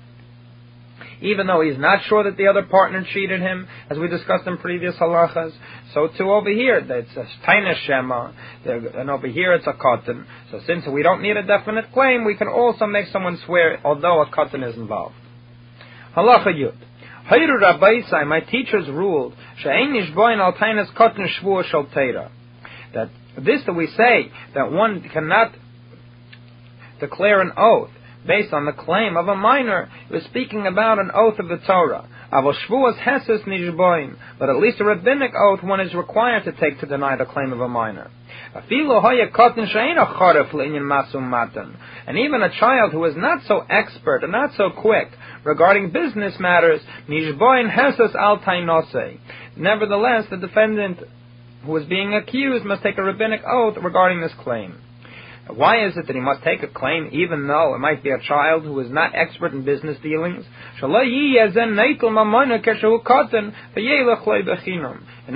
even 1.24 1.46
though 1.46 1.62
he's 1.62 1.78
not 1.78 2.00
sure 2.06 2.24
that 2.24 2.36
the 2.36 2.46
other 2.46 2.62
partner 2.62 3.04
cheated 3.12 3.40
him, 3.40 3.66
as 3.90 3.98
we 3.98 4.08
discussed 4.08 4.46
in 4.46 4.58
previous 4.58 4.94
halachas. 4.96 5.52
So 5.94 6.08
too 6.18 6.30
over 6.30 6.50
here, 6.50 6.78
it's 6.78 7.16
a 7.16 7.26
taina 7.46 7.74
shema, 7.86 8.32
and 8.64 9.10
over 9.10 9.26
here 9.26 9.54
it's 9.54 9.66
a 9.66 9.72
katan. 9.72 10.26
So 10.50 10.60
since 10.66 10.84
we 10.86 11.02
don't 11.02 11.22
need 11.22 11.36
a 11.36 11.42
definite 11.42 11.92
claim, 11.92 12.24
we 12.24 12.36
can 12.36 12.48
also 12.48 12.86
make 12.86 13.08
someone 13.08 13.38
swear, 13.46 13.80
although 13.84 14.20
a 14.20 14.26
katan 14.26 14.68
is 14.68 14.76
involved. 14.76 15.14
Halacha 16.14 16.48
yud. 16.48 16.76
Hayru 17.30 17.58
Rabbaisai, 17.60 18.26
my 18.26 18.40
teachers 18.40 18.86
ruled, 18.88 19.34
she'ein 19.58 19.94
nishboin 19.94 20.38
al 20.38 20.52
tainas 20.52 20.92
katan 20.92 21.26
shvua 21.40 21.64
shal 21.64 21.86
That 22.92 23.08
this 23.42 23.62
that 23.64 23.72
we 23.72 23.86
say, 23.86 24.30
that 24.54 24.70
one 24.70 25.08
cannot 25.10 25.54
declare 27.00 27.40
an 27.40 27.52
oath 27.56 27.90
based 28.26 28.52
on 28.52 28.64
the 28.64 28.72
claim 28.72 29.16
of 29.16 29.28
a 29.28 29.36
minor. 29.36 29.88
He 30.08 30.14
was 30.14 30.24
speaking 30.24 30.66
about 30.66 30.98
an 30.98 31.10
oath 31.14 31.38
of 31.38 31.48
the 31.48 31.58
Torah. 31.58 32.08
But 34.38 34.48
at 34.48 34.56
least 34.56 34.80
a 34.80 34.84
rabbinic 34.84 35.32
oath 35.36 35.62
one 35.62 35.80
is 35.80 35.94
required 35.94 36.44
to 36.44 36.52
take 36.52 36.80
to 36.80 36.86
deny 36.86 37.16
the 37.16 37.26
claim 37.26 37.52
of 37.52 37.60
a 37.60 37.68
minor. 37.68 38.10
And 38.54 38.64
even 42.18 42.42
a 42.42 42.60
child 42.60 42.92
who 42.92 43.04
is 43.04 43.16
not 43.16 43.42
so 43.46 43.64
expert 43.68 44.22
and 44.22 44.32
not 44.32 44.52
so 44.56 44.70
quick 44.70 45.08
regarding 45.44 45.90
business 45.90 46.34
matters, 46.38 46.80
nevertheless, 49.56 50.24
the 50.30 50.36
defendant 50.36 50.98
who 51.64 51.76
is 51.76 51.86
being 51.86 52.14
accused 52.14 52.64
must 52.64 52.82
take 52.82 52.98
a 52.98 53.02
rabbinic 53.02 53.42
oath 53.46 53.76
regarding 53.82 54.20
this 54.20 54.32
claim. 54.42 54.78
Why 55.46 55.86
is 55.86 55.96
it 55.96 56.06
that 56.06 56.14
he 56.14 56.20
must 56.20 56.42
take 56.42 56.62
a 56.62 56.68
claim 56.68 57.10
even 57.12 57.46
though 57.46 57.74
it 57.74 57.78
might 57.78 58.02
be 58.02 58.10
a 58.10 58.18
child 58.18 58.64
who 58.64 58.80
is 58.80 58.90
not 58.90 59.14
expert 59.14 59.52
in 59.52 59.62
business 59.64 59.98
dealings? 60.02 60.44
In 60.82 60.90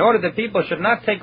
order 0.00 0.20
that 0.22 0.36
people 0.36 0.64
should 0.66 0.80
not 0.80 1.04
take 1.04 1.20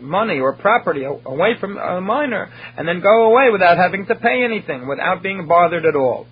money 0.00 0.38
or 0.38 0.54
property 0.54 1.04
away 1.04 1.56
from 1.60 1.76
a 1.76 2.00
minor 2.00 2.50
and 2.76 2.88
then 2.88 3.00
go 3.00 3.24
away 3.24 3.50
without 3.50 3.76
having 3.76 4.06
to 4.06 4.14
pay 4.14 4.44
anything, 4.44 4.86
without 4.88 5.22
being 5.22 5.46
bothered 5.46 5.84
at 5.84 5.96
all. 5.96 6.26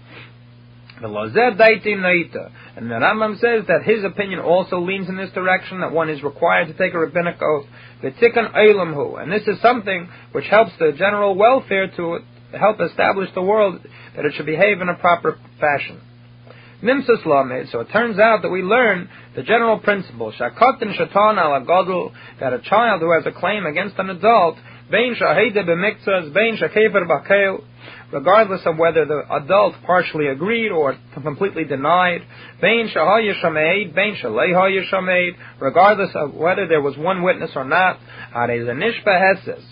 And 0.96 1.12
the 1.12 2.94
Rambam 2.94 3.40
says 3.40 3.66
that 3.66 3.82
his 3.84 4.04
opinion 4.04 4.38
also 4.40 4.78
leans 4.78 5.08
in 5.08 5.16
this 5.16 5.30
direction, 5.32 5.80
that 5.80 5.92
one 5.92 6.08
is 6.08 6.22
required 6.22 6.68
to 6.68 6.74
take 6.74 6.94
a 6.94 6.98
rabbinic 6.98 7.42
oath. 7.42 7.66
And 8.02 9.32
this 9.32 9.48
is 9.48 9.60
something 9.60 10.08
which 10.32 10.46
helps 10.46 10.72
the 10.78 10.92
general 10.96 11.34
welfare 11.34 11.88
to 11.96 12.20
help 12.56 12.80
establish 12.80 13.30
the 13.34 13.42
world 13.42 13.80
that 14.14 14.24
it 14.24 14.34
should 14.36 14.46
behave 14.46 14.80
in 14.80 14.88
a 14.88 14.94
proper 14.94 15.38
fashion. 15.58 16.00
Nimsas 16.82 17.24
Lamed, 17.24 17.70
so 17.70 17.80
it 17.80 17.88
turns 17.90 18.18
out 18.18 18.42
that 18.42 18.50
we 18.50 18.62
learn 18.62 19.08
the 19.34 19.42
general 19.42 19.78
principle, 19.78 20.32
Shakotin 20.32 20.94
Shatan 20.94 21.38
ala 21.38 21.64
Godel, 21.66 22.12
that 22.40 22.52
a 22.52 22.60
child 22.60 23.00
who 23.00 23.10
has 23.12 23.24
a 23.26 23.32
claim 23.32 23.64
against 23.64 23.98
an 23.98 24.10
adult, 24.10 24.58
Bein 24.90 25.16
Shahede 25.20 25.56
b'miktzas, 25.56 26.34
Bein 26.34 26.58
Shakefer 26.58 27.06
b'keil, 27.08 27.64
regardless 28.12 28.62
of 28.66 28.76
whether 28.76 29.04
the 29.04 29.22
adult 29.30 29.74
partially 29.84 30.28
agreed 30.28 30.70
or 30.70 30.96
completely 31.22 31.64
denied, 31.64 32.22
Bein 32.60 32.88
Shahaya 32.94 33.34
Shameid, 33.42 33.94
Bein 33.94 34.16
Shaleha 34.22 34.90
Shameid, 34.90 35.32
regardless 35.60 36.10
of 36.14 36.34
whether 36.34 36.66
there 36.66 36.82
was 36.82 36.96
one 36.96 37.22
witness 37.22 37.50
or 37.54 37.64
not, 37.64 37.98
Arezanishba 38.34 39.06
Heses. 39.06 39.64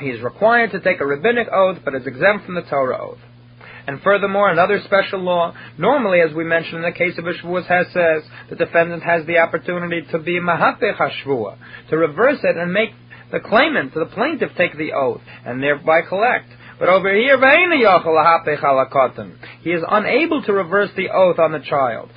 He 0.00 0.10
is 0.10 0.22
required 0.22 0.72
to 0.72 0.80
take 0.80 1.00
a 1.00 1.06
rabbinic 1.06 1.48
oath, 1.52 1.78
but 1.84 1.94
is 1.94 2.06
exempt 2.06 2.46
from 2.46 2.54
the 2.54 2.62
Torah 2.62 3.00
oath. 3.00 3.18
And 3.86 4.02
furthermore, 4.02 4.50
another 4.50 4.80
special 4.84 5.20
law, 5.20 5.54
normally, 5.78 6.20
as 6.20 6.34
we 6.34 6.44
mentioned 6.44 6.76
in 6.76 6.82
the 6.82 6.92
case 6.92 7.16
of 7.18 7.26
a 7.26 7.32
Shavuos 7.32 7.66
says, 7.68 8.28
the 8.50 8.56
defendant 8.56 9.04
has 9.04 9.24
the 9.26 9.38
opportunity 9.38 10.02
to 10.10 10.18
be 10.18 10.40
Mahapech 10.40 10.96
HaShavua, 10.98 11.56
to 11.90 11.96
reverse 11.96 12.40
it 12.42 12.56
and 12.56 12.72
make 12.72 12.90
the 13.30 13.38
claimant, 13.40 13.94
the 13.94 14.06
plaintiff, 14.06 14.50
take 14.56 14.76
the 14.76 14.92
oath, 14.92 15.20
and 15.44 15.62
thereby 15.62 16.02
collect. 16.02 16.48
But 16.78 16.88
over 16.88 17.14
here, 17.14 17.38
he 19.62 19.70
is 19.70 19.82
unable 19.90 20.42
to 20.42 20.52
reverse 20.52 20.90
the 20.94 21.08
oath 21.08 21.38
on 21.38 21.52
the 21.52 21.60
child. 21.60 22.10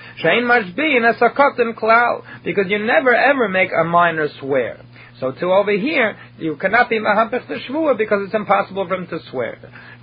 Because 2.43 2.65
you 2.67 2.79
never 2.79 3.15
ever 3.15 3.47
make 3.47 3.69
a 3.71 3.85
minor 3.85 4.27
swear. 4.39 4.81
So 5.19 5.31
to 5.31 5.45
over 5.51 5.71
here, 5.71 6.17
you 6.37 6.55
cannot 6.55 6.89
be 6.89 6.99
mahapech 6.99 7.47
the 7.47 7.55
shvua 7.67 7.97
because 7.97 8.25
it's 8.25 8.33
impossible 8.33 8.87
for 8.87 8.95
him 8.95 9.07
to 9.07 9.19
swear. 9.29 9.57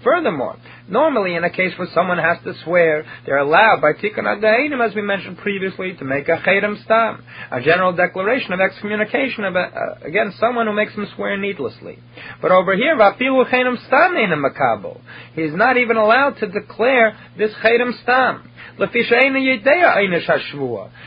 Furthermore, 0.04 0.56
normally 0.88 1.34
in 1.34 1.44
a 1.44 1.50
case 1.50 1.72
where 1.78 1.88
someone 1.94 2.18
has 2.18 2.36
to 2.44 2.52
swear, 2.64 3.04
they're 3.24 3.38
allowed 3.38 3.80
by 3.80 3.92
tikkun 3.94 4.24
adainim, 4.24 4.86
as 4.86 4.94
we 4.94 5.02
mentioned 5.02 5.38
previously, 5.38 5.94
to 5.94 6.04
make 6.04 6.28
a 6.28 6.36
chedem 6.46 6.82
stam, 6.84 7.24
a 7.50 7.62
general 7.62 7.92
declaration 7.92 8.52
of 8.52 8.60
excommunication 8.60 9.44
uh, 9.44 9.50
against 10.04 10.38
someone 10.38 10.66
who 10.66 10.74
makes 10.74 10.92
him 10.92 11.06
swear 11.16 11.36
needlessly. 11.38 11.98
But 12.42 12.52
over 12.52 12.76
here, 12.76 12.96
vafilu 12.96 13.50
chedem 13.50 13.84
stam 13.86 14.16
in 14.16 14.32
a 14.32 14.36
makabel. 14.36 15.00
He's 15.34 15.54
not 15.54 15.76
even 15.78 15.96
allowed 15.96 16.38
to 16.40 16.46
declare 16.46 17.16
this 17.38 17.52
chedem 17.64 18.00
stam. 18.02 18.50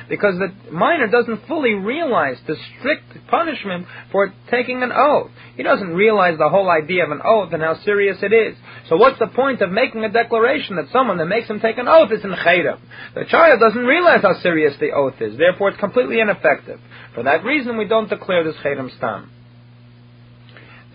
Because 0.09 0.39
the 0.39 0.53
minor 0.71 1.07
doesn't 1.07 1.47
fully 1.47 1.73
realize 1.73 2.37
the 2.47 2.55
strict 2.79 3.27
punishment 3.27 3.85
for 4.11 4.33
taking 4.49 4.81
an 4.83 4.91
oath. 4.91 5.31
He 5.55 5.63
doesn't 5.63 5.93
realize 5.93 6.37
the 6.37 6.49
whole 6.49 6.69
idea 6.69 7.03
of 7.03 7.11
an 7.11 7.21
oath 7.23 7.53
and 7.53 7.61
how 7.61 7.75
serious 7.83 8.17
it 8.21 8.33
is. 8.33 8.55
So 8.87 8.97
what's 8.97 9.19
the 9.19 9.27
point 9.27 9.61
of 9.61 9.71
making 9.71 10.03
a 10.03 10.09
declaration 10.09 10.77
that 10.77 10.89
someone 10.91 11.17
that 11.17 11.25
makes 11.25 11.49
him 11.49 11.59
take 11.59 11.77
an 11.77 11.87
oath 11.87 12.11
is 12.11 12.23
in 12.23 12.31
chayrim? 12.31 12.79
The 13.13 13.25
child 13.25 13.59
doesn't 13.59 13.85
realize 13.85 14.21
how 14.21 14.39
serious 14.41 14.75
the 14.79 14.91
oath 14.91 15.21
is. 15.21 15.37
Therefore, 15.37 15.69
it's 15.69 15.79
completely 15.79 16.19
ineffective. 16.19 16.79
For 17.13 17.23
that 17.23 17.43
reason, 17.43 17.77
we 17.77 17.85
don't 17.85 18.09
declare 18.09 18.43
this 18.43 18.55
chayrim 18.63 18.95
stam. 18.97 19.31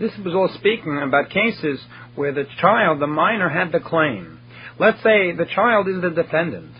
This 0.00 0.12
was 0.24 0.34
all 0.34 0.48
speaking 0.58 1.00
about 1.00 1.30
cases 1.30 1.78
where 2.16 2.32
the 2.32 2.46
child, 2.60 3.00
the 3.00 3.06
minor, 3.06 3.48
had 3.48 3.70
the 3.70 3.80
claim. 3.80 4.40
Let's 4.78 5.02
say 5.02 5.32
the 5.32 5.46
child 5.54 5.88
is 5.88 6.02
the 6.02 6.10
defendant. 6.10 6.72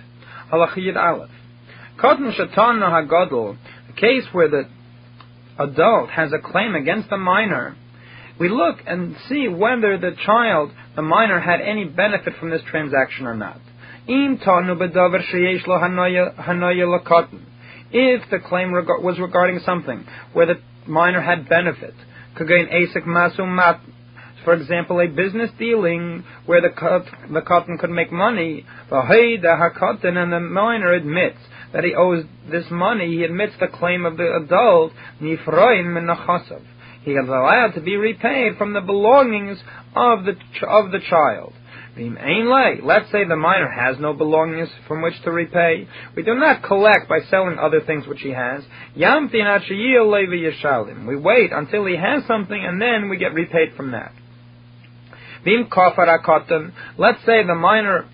Halachiyid 0.52 0.96
Aleph. 0.96 1.30
Kotten 1.98 2.32
Shatan 2.36 2.80
Hagadol, 2.82 3.56
a 3.88 3.92
case 3.92 4.24
where 4.32 4.48
the 4.48 4.68
adult 5.58 6.10
has 6.10 6.32
a 6.32 6.38
claim 6.38 6.74
against 6.74 7.08
the 7.08 7.16
minor, 7.16 7.76
we 8.38 8.48
look 8.48 8.78
and 8.86 9.16
see 9.28 9.46
whether 9.46 9.96
the 9.96 10.16
child, 10.26 10.72
the 10.96 11.02
minor, 11.02 11.38
had 11.38 11.60
any 11.60 11.84
benefit 11.84 12.34
from 12.40 12.50
this 12.50 12.62
transaction 12.68 13.26
or 13.26 13.36
not. 13.36 13.60
If 14.06 14.40
the 18.30 18.38
claim 18.40 18.72
was 18.72 19.18
regarding 19.20 19.60
something 19.60 20.04
where 20.32 20.46
the 20.46 20.60
minor 20.86 21.20
had 21.20 21.48
benefit, 21.48 21.94
for 24.44 24.54
example, 24.54 25.00
a 25.00 25.08
business 25.08 25.50
dealing 25.58 26.22
where 26.46 26.60
the 26.60 26.68
the 27.32 27.40
katan 27.40 27.76
could 27.78 27.90
make 27.90 28.12
money, 28.12 28.64
and 28.90 30.32
the 30.32 30.40
minor 30.40 30.92
admits 30.92 31.38
that 31.72 31.84
he 31.84 31.94
owes 31.94 32.24
this 32.50 32.70
money, 32.70 33.08
he 33.08 33.24
admits 33.24 33.54
the 33.58 33.66
claim 33.66 34.06
of 34.06 34.16
the 34.16 34.36
adult, 34.36 34.92
he 35.20 35.36
is 37.12 37.28
allowed 37.28 37.72
to 37.74 37.80
be 37.80 37.96
repaid 37.96 38.56
from 38.56 38.72
the 38.72 38.80
belongings 38.80 39.58
of 39.94 40.24
the 40.24 40.36
of 40.66 40.90
the 40.90 41.00
child. 41.00 41.52
Let's 41.96 43.12
say 43.12 43.24
the 43.24 43.36
minor 43.36 43.70
has 43.70 44.00
no 44.00 44.14
belongings 44.14 44.68
from 44.88 45.02
which 45.02 45.22
to 45.22 45.30
repay. 45.30 45.86
We 46.16 46.24
do 46.24 46.34
not 46.34 46.64
collect 46.64 47.08
by 47.08 47.20
selling 47.30 47.56
other 47.58 47.80
things 47.80 48.04
which 48.06 48.20
he 48.20 48.30
has. 48.30 48.64
We 48.96 49.04
wait 51.16 51.52
until 51.52 51.86
he 51.86 51.96
has 51.96 52.26
something 52.26 52.64
and 52.64 52.82
then 52.82 53.08
we 53.08 53.16
get 53.16 53.32
repaid 53.32 53.74
from 53.76 53.92
that. 53.92 54.12
Let's 56.98 57.24
say 57.26 57.46
the 57.46 57.54
minor 57.54 58.08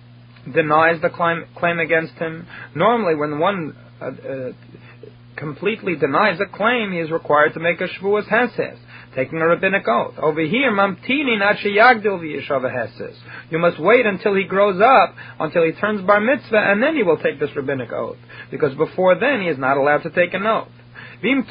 denies 0.53 1.01
the 1.01 1.09
claim, 1.09 1.45
claim 1.55 1.79
against 1.79 2.13
him. 2.13 2.47
Normally, 2.75 3.15
when 3.15 3.39
one 3.39 3.75
uh, 4.01 4.05
uh, 4.05 4.51
completely 5.35 5.95
denies 5.95 6.39
a 6.39 6.45
claim, 6.45 6.91
he 6.91 6.99
is 6.99 7.11
required 7.11 7.53
to 7.53 7.59
make 7.59 7.79
a 7.81 7.87
shvuas 7.87 8.27
heses, 8.27 8.77
taking 9.15 9.39
a 9.39 9.47
rabbinic 9.47 9.87
oath. 9.87 10.15
Over 10.17 10.41
here, 10.41 10.71
mamtini 10.71 11.39
yagdil 11.39 12.19
heses. 12.19 13.15
You 13.49 13.59
must 13.59 13.79
wait 13.79 14.05
until 14.05 14.35
he 14.35 14.43
grows 14.43 14.81
up, 14.81 15.15
until 15.39 15.63
he 15.63 15.71
turns 15.73 16.01
bar 16.05 16.19
mitzvah, 16.19 16.57
and 16.57 16.81
then 16.81 16.95
he 16.95 17.03
will 17.03 17.17
take 17.17 17.39
this 17.39 17.55
rabbinic 17.55 17.91
oath. 17.91 18.17
Because 18.49 18.75
before 18.75 19.19
then, 19.19 19.41
he 19.41 19.47
is 19.47 19.57
not 19.57 19.77
allowed 19.77 20.03
to 20.03 20.09
take 20.09 20.33
an 20.33 20.45
oath. 20.45 20.69
And 21.23 21.45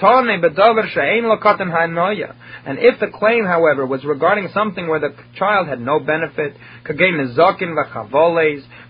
if 2.79 2.99
the 2.99 3.07
claim, 3.15 3.45
however, 3.45 3.87
was 3.87 4.05
regarding 4.05 4.49
something 4.53 4.89
where 4.89 4.99
the 4.99 5.15
child 5.37 5.69
had 5.69 5.81
no 5.81 6.01
benefit, 6.01 6.57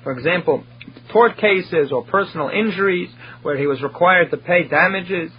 for 0.03 0.13
example, 0.13 0.65
tort 1.13 1.37
cases 1.37 1.93
or 1.93 2.03
personal 2.05 2.49
injuries, 2.49 3.11
where 3.43 3.59
he 3.59 3.67
was 3.67 3.83
required 3.83 4.31
to 4.31 4.39
pay 4.39 4.67
damages, 4.69 5.31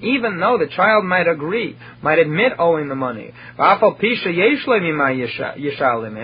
even 0.00 0.40
though 0.40 0.58
the 0.58 0.66
child 0.74 1.04
might 1.04 1.28
agree, 1.28 1.76
might 2.02 2.18
admit 2.18 2.52
owing 2.58 2.88
the 2.88 2.94
money, 2.94 3.32
and 3.58 3.80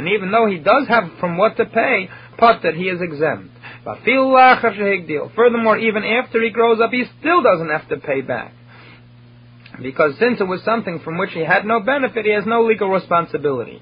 even 0.09 0.31
though 0.31 0.47
he 0.47 0.59
does 0.59 0.87
have 0.89 1.11
from 1.19 1.39
what 1.39 1.57
to 1.57 1.65
pay, 1.65 2.11
but 2.39 2.61
that 2.63 2.75
he 2.75 2.89
is 2.89 3.01
exempt. 3.01 3.55
Furthermore, 5.35 5.79
even 5.79 6.05
after 6.05 6.43
he 6.43 6.51
grows 6.51 6.81
up, 6.81 6.91
he 6.91 7.05
still 7.21 7.43
doesn't 7.43 7.71
have 7.71 7.89
to 7.89 7.97
pay 7.97 8.21
back. 8.21 8.53
Because 9.83 10.19
since 10.19 10.41
it 10.41 10.45
was 10.45 10.63
something 10.63 11.01
from 11.01 11.19
which 11.19 11.33
he 11.33 11.41
had 11.41 11.65
no 11.65 11.81
benefit, 11.81 12.25
he 12.25 12.33
has 12.33 12.45
no 12.47 12.65
legal 12.65 12.89
responsibility. 12.89 13.81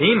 Let's 0.00 0.18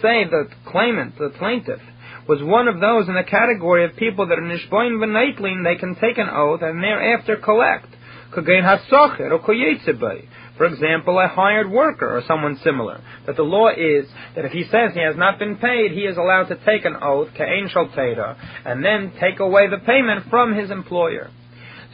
say 0.00 0.24
the 0.24 0.48
claimant, 0.66 1.18
the 1.18 1.30
plaintiff, 1.36 1.80
was 2.28 2.42
one 2.42 2.68
of 2.68 2.80
those 2.80 3.08
in 3.08 3.14
the 3.14 3.24
category 3.24 3.84
of 3.84 3.96
people 3.96 4.26
that 4.28 4.38
are 4.38 4.42
nishboin 4.42 4.98
v'neitlin, 4.98 5.64
they 5.64 5.76
can 5.76 5.94
take 5.96 6.16
an 6.16 6.28
oath 6.30 6.62
and 6.62 6.82
thereafter 6.82 7.36
collect. 7.36 7.88
For 10.56 10.66
example, 10.66 11.18
a 11.18 11.26
hired 11.26 11.70
worker 11.70 12.16
or 12.16 12.22
someone 12.28 12.56
similar. 12.62 13.00
That 13.26 13.36
the 13.36 13.42
law 13.42 13.70
is 13.70 14.06
that 14.36 14.44
if 14.44 14.52
he 14.52 14.64
says 14.64 14.92
he 14.94 15.00
has 15.00 15.16
not 15.16 15.38
been 15.38 15.56
paid, 15.56 15.90
he 15.92 16.02
is 16.02 16.16
allowed 16.16 16.44
to 16.44 16.56
take 16.64 16.84
an 16.84 16.96
oath, 17.02 17.28
ka'en 17.34 17.68
shaltera, 17.68 18.36
and 18.64 18.84
then 18.84 19.12
take 19.20 19.40
away 19.40 19.68
the 19.68 19.78
payment 19.78 20.30
from 20.30 20.54
his 20.54 20.70
employer. 20.70 21.30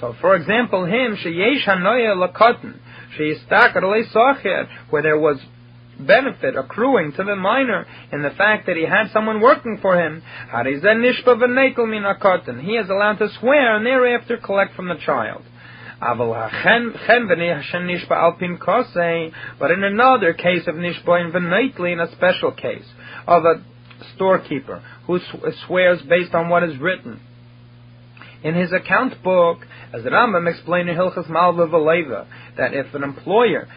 So, 0.01 0.15
for 0.21 0.35
example, 0.35 0.85
him, 0.85 1.17
sheyesh 1.17 1.65
hanoya 1.65 2.17
lakotten, 2.17 2.79
where 4.91 5.03
there 5.03 5.19
was 5.19 5.39
benefit 5.99 6.57
accruing 6.57 7.13
to 7.13 7.25
the 7.25 7.37
minor 7.37 7.87
in 8.13 8.23
the 8.23 8.31
fact 8.31 8.67
that 8.67 8.77
he 8.77 8.85
had 8.85 9.11
someone 9.13 9.41
working 9.41 9.79
for 9.83 10.01
him. 10.01 10.23
He 10.65 10.71
is 12.73 12.91
allowed 12.91 13.19
to 13.19 13.29
swear 13.41 13.77
and 13.77 13.85
thereafter 13.85 14.37
collect 14.39 14.75
from 14.75 14.89
the 14.89 14.97
child. 15.05 15.43
But 16.01 16.21
in 19.71 19.85
another 19.85 20.33
case 20.33 20.67
of 20.67 20.75
Nishboin 20.75 21.33
V'Neitli, 21.33 21.93
in 21.93 22.01
a 22.01 22.11
special 22.13 22.53
case 22.53 22.87
of 23.27 23.45
a 23.45 23.63
storekeeper 24.15 24.83
who 25.07 25.17
uh, 25.17 25.51
swears 25.67 26.01
based 26.03 26.35
on 26.35 26.49
what 26.49 26.63
is 26.63 26.79
written, 26.79 27.21
in 28.43 28.55
his 28.55 28.73
account 28.73 29.23
book, 29.23 29.59
as 29.93 30.03
the 30.03 30.11
Rambam 30.11 30.51
explained 30.51 30.89
in 30.89 30.97
Hilchas 30.97 31.29
Malva 31.29 31.67
Valeva, 31.67 32.27
that 32.57 32.73
if 32.73 32.95
an 32.95 33.03
employer 33.03 33.69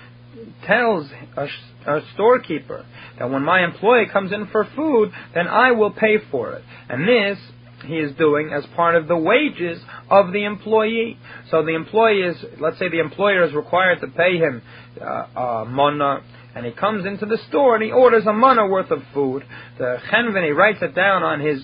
tells 0.65 1.09
a, 1.35 1.47
a, 1.85 2.01
storekeeper 2.13 2.85
that 3.19 3.29
when 3.29 3.43
my 3.43 3.63
employee 3.63 4.07
comes 4.11 4.31
in 4.31 4.47
for 4.47 4.67
food, 4.75 5.11
then 5.33 5.47
I 5.47 5.71
will 5.71 5.91
pay 5.91 6.17
for 6.31 6.53
it. 6.53 6.63
And 6.89 7.07
this 7.07 7.37
he 7.85 7.95
is 7.95 8.15
doing 8.15 8.51
as 8.53 8.65
part 8.75 8.95
of 8.95 9.07
the 9.07 9.17
wages 9.17 9.81
of 10.09 10.31
the 10.31 10.45
employee. 10.45 11.17
So 11.49 11.63
the 11.63 11.75
employee 11.75 12.21
is, 12.21 12.37
let's 12.59 12.79
say 12.79 12.89
the 12.89 12.99
employer 12.99 13.43
is 13.43 13.53
required 13.53 14.01
to 14.01 14.07
pay 14.07 14.37
him 14.37 14.61
uh, 15.01 15.05
uh, 15.05 15.65
mana, 15.67 16.21
and 16.55 16.65
he 16.65 16.71
comes 16.71 17.05
into 17.05 17.25
the 17.25 17.37
store 17.49 17.75
and 17.75 17.83
he 17.83 17.91
orders 17.91 18.25
a 18.25 18.33
mana 18.33 18.67
worth 18.67 18.91
of 18.91 19.01
food. 19.13 19.43
The 19.77 19.97
chenvin, 20.11 20.45
he 20.45 20.51
writes 20.51 20.79
it 20.81 20.95
down 20.95 21.23
on 21.23 21.39
his 21.39 21.63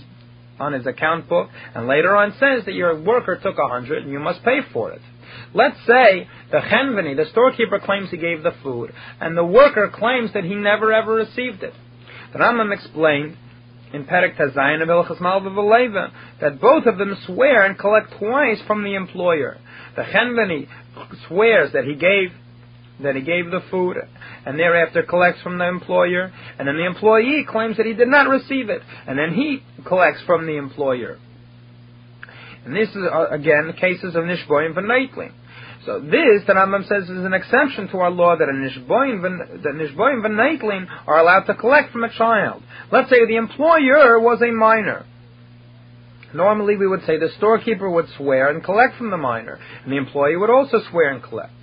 on 0.59 0.73
his 0.73 0.85
account 0.85 1.29
book, 1.29 1.49
and 1.73 1.87
later 1.87 2.15
on 2.17 2.33
says 2.33 2.65
that 2.65 2.73
your 2.73 3.01
worker 3.01 3.39
took 3.41 3.57
a 3.57 3.69
hundred 3.69 4.03
and 4.03 4.11
you 4.11 4.19
must 4.19 4.43
pay 4.43 4.59
for 4.73 4.91
it. 4.91 5.01
Let's 5.53 5.77
say 5.87 6.27
the 6.51 6.57
chenvini, 6.57 7.15
the 7.15 7.29
storekeeper 7.31 7.79
claims 7.79 8.09
he 8.09 8.17
gave 8.17 8.43
the 8.43 8.53
food, 8.61 8.91
and 9.21 9.37
the 9.37 9.45
worker 9.45 9.89
claims 9.93 10.33
that 10.33 10.43
he 10.43 10.55
never 10.55 10.91
ever 10.91 11.13
received 11.13 11.63
it. 11.63 11.73
The 12.33 12.39
Rambam 12.39 12.73
explained 12.73 13.37
in 13.93 14.05
Perek 14.05 14.37
Tazayin 14.37 14.81
of 14.81 14.87
Hilchas 14.87 15.19
Malva 15.19 16.11
that 16.41 16.61
both 16.61 16.85
of 16.85 16.97
them 16.97 17.17
swear 17.25 17.65
and 17.65 17.77
collect 17.77 18.13
twice 18.17 18.59
from 18.67 18.83
the 18.83 18.95
employer. 18.95 19.57
The 19.95 20.03
chenvini 20.03 20.67
swears 21.27 21.73
that 21.73 21.85
he 21.85 21.95
gave 21.95 22.31
that 23.01 23.15
he 23.15 23.21
gave 23.21 23.49
the 23.49 23.61
food 23.71 23.97
and 24.45 24.59
thereafter 24.59 25.03
collects 25.03 25.41
from 25.41 25.57
the 25.57 25.67
employer, 25.67 26.31
and 26.57 26.67
then 26.67 26.75
the 26.75 26.85
employee 26.85 27.45
claims 27.47 27.77
that 27.77 27.85
he 27.85 27.93
did 27.93 28.07
not 28.07 28.27
receive 28.27 28.69
it, 28.69 28.81
and 29.07 29.17
then 29.17 29.33
he 29.33 29.63
collects 29.85 30.21
from 30.25 30.45
the 30.45 30.57
employer. 30.57 31.17
And 32.65 32.75
this 32.75 32.89
is, 32.89 32.97
uh, 32.97 33.27
again, 33.29 33.73
cases 33.79 34.15
of 34.15 34.23
Nishboim 34.23 34.73
V'Neitling. 34.73 35.31
So 35.85 35.99
this, 35.99 36.43
the 36.45 36.53
Rambam 36.53 36.87
says, 36.87 37.09
is 37.09 37.23
an 37.25 37.33
exception 37.33 37.87
to 37.89 37.99
our 37.99 38.11
law 38.11 38.35
that 38.35 38.49
a 38.49 38.51
Nishboim, 38.51 39.21
that 39.63 39.73
Nishboim 39.73 40.21
V'Neitling 40.25 40.87
are 41.07 41.19
allowed 41.19 41.45
to 41.45 41.55
collect 41.55 41.91
from 41.93 42.03
a 42.03 42.13
child. 42.13 42.61
Let's 42.91 43.09
say 43.09 43.25
the 43.25 43.37
employer 43.37 44.19
was 44.19 44.41
a 44.41 44.51
minor. 44.51 45.05
Normally 46.33 46.75
we 46.75 46.87
would 46.87 47.05
say 47.05 47.17
the 47.17 47.29
storekeeper 47.37 47.89
would 47.89 48.07
swear 48.17 48.49
and 48.49 48.63
collect 48.63 48.97
from 48.97 49.09
the 49.09 49.17
minor, 49.17 49.57
and 49.83 49.91
the 49.91 49.97
employee 49.97 50.35
would 50.35 50.49
also 50.49 50.79
swear 50.91 51.11
and 51.11 51.23
collect. 51.23 51.53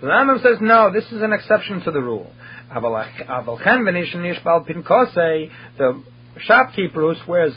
The 0.00 0.08
Rambam 0.08 0.42
says, 0.42 0.58
no, 0.60 0.92
this 0.92 1.10
is 1.10 1.22
an 1.22 1.32
exception 1.32 1.80
to 1.82 1.90
the 1.90 2.00
rule. 2.00 2.30
The 5.78 6.02
shopkeeper 6.38 7.00
who 7.00 7.14
swears 7.24 7.54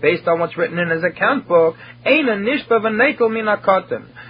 based 0.00 0.26
on 0.28 0.40
what's 0.40 0.56
written 0.56 0.78
in 0.78 0.90
his 0.90 1.04
account 1.04 1.48
book, 1.48 1.76
Eina 2.06 2.38
nishba 2.38 2.80
v'nekel 2.80 3.32
min 3.32 3.46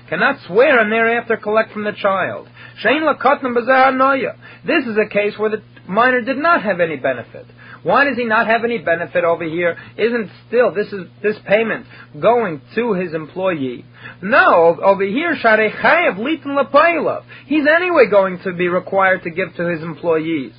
cannot 0.09 0.39
swear 0.47 0.81
and 0.81 0.93
thereafter 0.93 1.37
collect 1.37 1.73
from 1.73 1.85
the 1.85 1.93
child. 1.93 2.49
Shein 2.83 3.03
noya. 3.03 4.37
This 4.67 4.87
is 4.87 4.97
a 4.97 5.09
case 5.09 5.39
where 5.39 5.51
the 5.51 5.63
minor 5.89 6.21
did 6.21 6.39
not 6.39 6.63
have 6.63 6.81
any 6.81 6.97
benefit. 6.97 7.47
Why 7.83 8.05
does 8.05 8.17
he 8.17 8.25
not 8.25 8.49
have 8.49 8.65
any 8.65 8.79
benefit 8.79 9.23
over 9.23 9.45
here? 9.45 9.77
Isn't 9.97 10.31
still 10.49 10.75
this 10.75 10.89
is 10.89 11.07
this 11.23 11.37
payment 11.47 11.87
going 12.21 12.61
to 12.75 12.95
his 12.95 13.15
employee? 13.15 13.85
No, 14.21 14.77
over 14.83 15.05
here 15.05 15.37
Sharechayev 15.37 16.17
Litan 16.17 16.61
Lapailov. 16.61 17.25
He's 17.47 17.65
anyway 17.65 18.07
going 18.11 18.41
to 18.41 18.53
be 18.53 18.69
required 18.69 19.23
to 19.23 19.31
give 19.31 19.55
to 19.57 19.69
his 19.69 19.83
employees. 19.83 20.53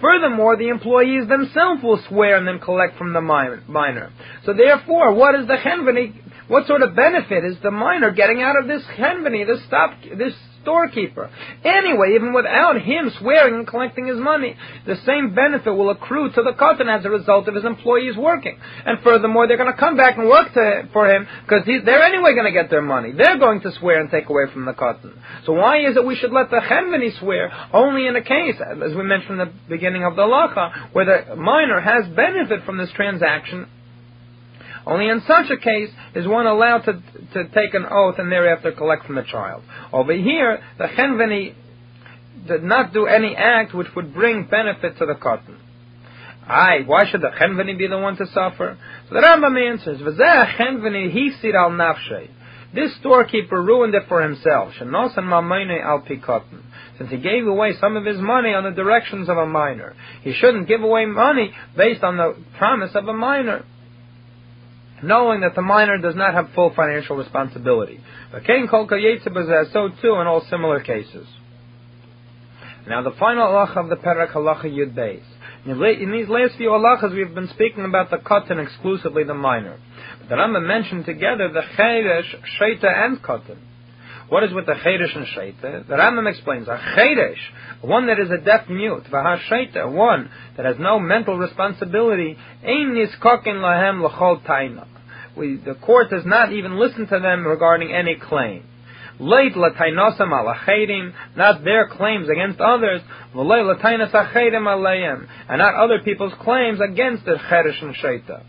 Furthermore, 0.00 0.56
the 0.56 0.68
employees 0.68 1.28
themselves 1.28 1.82
will 1.82 2.02
swear 2.08 2.36
and 2.36 2.46
then 2.46 2.58
collect 2.58 2.98
from 2.98 3.12
the 3.12 3.20
minor. 3.20 4.10
So 4.44 4.52
therefore, 4.52 5.14
what 5.14 5.34
is 5.34 5.46
the 5.46 5.56
chenveni? 5.56 6.14
What 6.48 6.66
sort 6.66 6.82
of 6.82 6.94
benefit 6.94 7.44
is 7.44 7.56
the 7.62 7.70
minor 7.70 8.10
getting 8.10 8.42
out 8.42 8.58
of 8.60 8.66
this 8.68 8.82
chenveni, 8.98 9.46
this 9.46 9.64
stop, 9.66 9.96
this 10.18 10.34
storekeeper. 10.62 11.30
Anyway, 11.64 12.14
even 12.14 12.32
without 12.32 12.80
him 12.80 13.10
swearing 13.18 13.54
and 13.54 13.66
collecting 13.66 14.06
his 14.06 14.18
money, 14.18 14.56
the 14.86 14.96
same 15.06 15.34
benefit 15.34 15.70
will 15.70 15.90
accrue 15.90 16.30
to 16.30 16.42
the 16.42 16.52
katan 16.52 16.88
as 16.88 17.04
a 17.04 17.10
result 17.10 17.48
of 17.48 17.54
his 17.54 17.64
employees 17.64 18.16
working. 18.16 18.58
And 18.86 18.98
furthermore, 19.02 19.46
they're 19.46 19.56
going 19.56 19.72
to 19.72 19.78
come 19.78 19.96
back 19.96 20.16
and 20.16 20.28
work 20.28 20.52
to, 20.54 20.88
for 20.92 21.12
him 21.12 21.26
because 21.42 21.66
they're 21.66 22.02
anyway 22.02 22.34
going 22.34 22.52
to 22.52 22.52
get 22.52 22.70
their 22.70 22.82
money. 22.82 23.12
They're 23.12 23.38
going 23.38 23.60
to 23.62 23.72
swear 23.78 24.00
and 24.00 24.10
take 24.10 24.28
away 24.28 24.44
from 24.52 24.64
the 24.64 24.72
katan. 24.72 25.14
So 25.44 25.52
why 25.52 25.86
is 25.86 25.96
it 25.96 26.04
we 26.04 26.16
should 26.16 26.32
let 26.32 26.50
the 26.50 26.60
chenveni 26.60 27.18
swear 27.18 27.52
only 27.72 28.06
in 28.06 28.16
a 28.16 28.22
case, 28.22 28.56
as 28.60 28.94
we 28.94 29.02
mentioned 29.02 29.40
in 29.40 29.48
the 29.48 29.52
beginning 29.68 30.04
of 30.04 30.16
the 30.16 30.22
lacha, 30.22 30.92
where 30.92 31.04
the 31.04 31.36
minor 31.36 31.80
has 31.80 32.06
benefit 32.14 32.64
from 32.64 32.78
this 32.78 32.90
transaction 32.94 33.68
only 34.86 35.08
in 35.08 35.22
such 35.26 35.50
a 35.50 35.56
case 35.56 35.90
is 36.14 36.26
one 36.26 36.46
allowed 36.46 36.80
to, 36.80 36.92
to 37.34 37.48
take 37.54 37.74
an 37.74 37.86
oath 37.88 38.16
and 38.18 38.30
thereafter 38.30 38.72
collect 38.72 39.06
from 39.06 39.16
the 39.16 39.22
child. 39.22 39.62
Over 39.92 40.12
here, 40.12 40.62
the 40.78 40.84
chenveni 40.84 41.54
did 42.46 42.62
not 42.64 42.92
do 42.92 43.06
any 43.06 43.36
act 43.36 43.74
which 43.74 43.88
would 43.94 44.12
bring 44.12 44.44
benefit 44.44 44.98
to 44.98 45.06
the 45.06 45.14
katan. 45.14 45.56
Aye, 46.46 46.80
why 46.86 47.08
should 47.08 47.20
the 47.20 47.30
chenveni 47.30 47.78
be 47.78 47.86
the 47.86 47.98
one 47.98 48.16
to 48.16 48.26
suffer? 48.26 48.76
So 49.08 49.14
the 49.14 49.20
Rambam 49.20 49.70
answers, 49.70 50.00
"V'zeh 50.00 50.56
chenveni 50.56 51.12
hisir 51.14 51.54
al 51.54 51.70
nafshay." 51.70 52.28
This 52.74 52.96
storekeeper 52.96 53.62
ruined 53.62 53.94
it 53.94 54.04
for 54.08 54.22
himself. 54.22 54.74
Shenosan 54.74 55.24
mamayne 55.24 55.80
al 55.80 56.00
pikotin. 56.00 56.62
Since 56.98 57.10
he 57.10 57.18
gave 57.18 57.46
away 57.46 57.74
some 57.74 57.96
of 57.96 58.04
his 58.04 58.18
money 58.18 58.54
on 58.54 58.64
the 58.64 58.70
directions 58.70 59.28
of 59.28 59.36
a 59.36 59.46
minor, 59.46 59.94
he 60.22 60.32
shouldn't 60.32 60.68
give 60.68 60.82
away 60.82 61.04
money 61.04 61.52
based 61.76 62.02
on 62.02 62.16
the 62.16 62.34
promise 62.58 62.94
of 62.94 63.06
a 63.06 63.12
minor 63.12 63.64
knowing 65.02 65.40
that 65.40 65.54
the 65.54 65.62
minor 65.62 65.98
does 65.98 66.14
not 66.14 66.34
have 66.34 66.50
full 66.54 66.72
financial 66.74 67.16
responsibility. 67.16 68.00
But 68.30 68.44
Kain 68.44 68.68
Kolka 68.68 68.92
Yetzibah 68.92 69.72
so 69.72 69.88
too 70.00 70.14
in 70.20 70.26
all 70.26 70.44
similar 70.48 70.80
cases. 70.80 71.26
Now 72.86 73.02
the 73.02 73.12
final 73.12 73.46
halacha 73.46 73.76
of 73.76 73.88
the 73.88 73.96
Perak 73.96 74.30
halacha 74.30 74.64
Yud 74.64 74.94
Beis. 74.94 75.22
In 75.64 76.10
these 76.10 76.28
last 76.28 76.56
few 76.56 76.70
halachas, 76.70 77.14
we've 77.14 77.34
been 77.34 77.48
speaking 77.48 77.84
about 77.84 78.10
the 78.10 78.16
katan 78.16 78.60
exclusively 78.60 79.22
the 79.22 79.34
minor. 79.34 79.78
But 80.18 80.28
the 80.28 80.34
Rambam 80.34 80.66
mentioned 80.66 81.04
together 81.04 81.48
the 81.52 81.62
cheresh, 81.78 82.34
sheita, 82.60 82.86
and 82.86 83.22
cotton. 83.22 83.58
What 84.32 84.44
is 84.44 84.54
with 84.54 84.64
the 84.64 84.72
cheresh 84.72 85.14
and 85.14 85.26
sheita? 85.26 85.86
The 85.86 85.94
Rambam 85.94 86.26
explains 86.26 86.66
a 86.66 86.80
cheresh, 86.96 87.36
one 87.82 88.06
that 88.06 88.18
is 88.18 88.30
a 88.30 88.38
deaf 88.38 88.66
mute, 88.66 89.04
v'ha 89.04 89.38
sheita, 89.50 89.92
one 89.92 90.30
that 90.56 90.64
has 90.64 90.76
no 90.78 90.98
mental 90.98 91.36
responsibility, 91.36 92.38
ein 92.64 92.94
niskokin 92.94 93.60
lahem 93.60 94.02
l'chol 94.02 94.42
taina 94.46 94.86
we, 95.36 95.56
the 95.56 95.74
court 95.74 96.10
does 96.10 96.24
not 96.24 96.52
even 96.52 96.78
listen 96.78 97.06
to 97.08 97.20
them 97.20 97.46
regarding 97.46 97.92
any 97.92 98.16
claim. 98.16 98.64
Late 99.18 99.54
latainosam 99.54 100.30
alachedim, 100.30 101.12
not 101.36 101.62
their 101.64 101.88
claims 101.88 102.28
against 102.28 102.58
others, 102.58 103.02
v'lei 103.34 103.74
latainas 103.74 104.12
achedim 104.12 104.64
aleiim, 104.64 105.26
and 105.48 105.58
not 105.58 105.74
other 105.74 106.00
people's 106.02 106.32
claims 106.40 106.80
against 106.80 107.24
the 107.24 107.36
cheresh 107.50 107.82
and 107.82 107.94
shaita. 107.94 108.44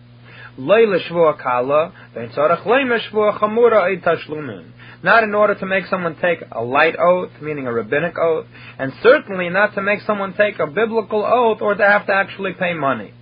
Lei 0.57 0.85
l'shvua 0.85 1.41
kala, 1.41 1.93
ve'in 2.15 2.33
tzorach 2.33 2.65
lei 2.65 2.83
meshvua 2.83 3.37
chamura 3.37 4.01
tashlumin. 4.01 4.69
Not 5.03 5.25
in 5.25 5.35
order 5.35 5.53
to 5.55 5.65
make 5.65 5.85
someone 5.87 6.15
take 6.21 6.39
a 6.49 6.63
light 6.63 6.95
oath, 6.97 7.31
meaning 7.41 7.67
a 7.67 7.73
rabbinic 7.73 8.17
oath, 8.17 8.45
and 8.79 8.93
certainly 9.03 9.49
not 9.49 9.75
to 9.75 9.81
make 9.81 9.99
someone 10.07 10.33
take 10.33 10.59
a 10.59 10.67
biblical 10.67 11.25
oath 11.25 11.61
or 11.61 11.75
to 11.75 11.83
have 11.83 12.07
to 12.07 12.13
actually 12.13 12.53
pay 12.53 12.73
money. 12.73 13.13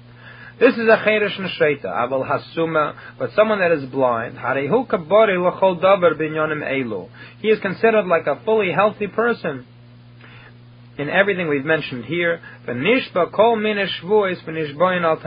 This 0.60 0.76
is 0.76 0.88
a 0.88 0.98
cheresh 1.04 1.36
nesheita, 1.40 1.86
aval 1.86 2.24
hasuma, 2.24 2.96
but 3.18 3.32
someone 3.36 3.58
that 3.62 3.72
is 3.72 3.84
blind. 3.90 4.38
Harehu 4.38 4.88
kabori 4.88 5.36
l'chol 5.44 5.82
davar 5.82 6.14
binyonim 6.14 6.62
elu. 6.62 7.10
He 7.42 7.48
is 7.48 7.60
considered 7.62 8.06
like 8.06 8.28
a 8.28 8.40
fully 8.46 8.72
healthy 8.72 9.08
person 9.08 9.66
in 11.00 11.10
everything 11.10 11.48
we've 11.48 11.66
mentioned 11.66 12.06
here. 12.06 12.42
V'nishba 12.68 13.32
kol 13.32 13.58
minish 13.58 14.02
v'nishboin 14.04 15.02
al 15.02 15.18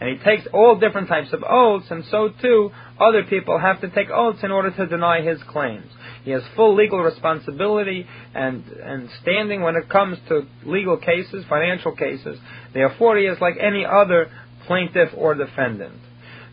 And 0.00 0.16
he 0.16 0.24
takes 0.24 0.46
all 0.52 0.78
different 0.78 1.08
types 1.08 1.32
of 1.32 1.42
oaths, 1.42 1.86
and 1.90 2.04
so 2.10 2.30
too 2.40 2.70
other 3.00 3.24
people 3.24 3.58
have 3.58 3.80
to 3.80 3.88
take 3.88 4.10
oaths 4.10 4.40
in 4.42 4.52
order 4.52 4.70
to 4.70 4.86
deny 4.86 5.22
his 5.22 5.42
claims. 5.48 5.90
He 6.24 6.30
has 6.32 6.42
full 6.54 6.74
legal 6.74 7.00
responsibility 7.00 8.06
and, 8.34 8.64
and 8.66 9.08
standing 9.22 9.62
when 9.62 9.76
it 9.76 9.88
comes 9.88 10.18
to 10.28 10.46
legal 10.64 10.98
cases, 10.98 11.44
financial 11.48 11.92
cases. 11.92 12.38
Therefore, 12.72 13.16
he 13.16 13.24
is 13.24 13.40
like 13.40 13.56
any 13.60 13.84
other 13.84 14.30
plaintiff 14.66 15.10
or 15.16 15.34
defendant. 15.34 16.00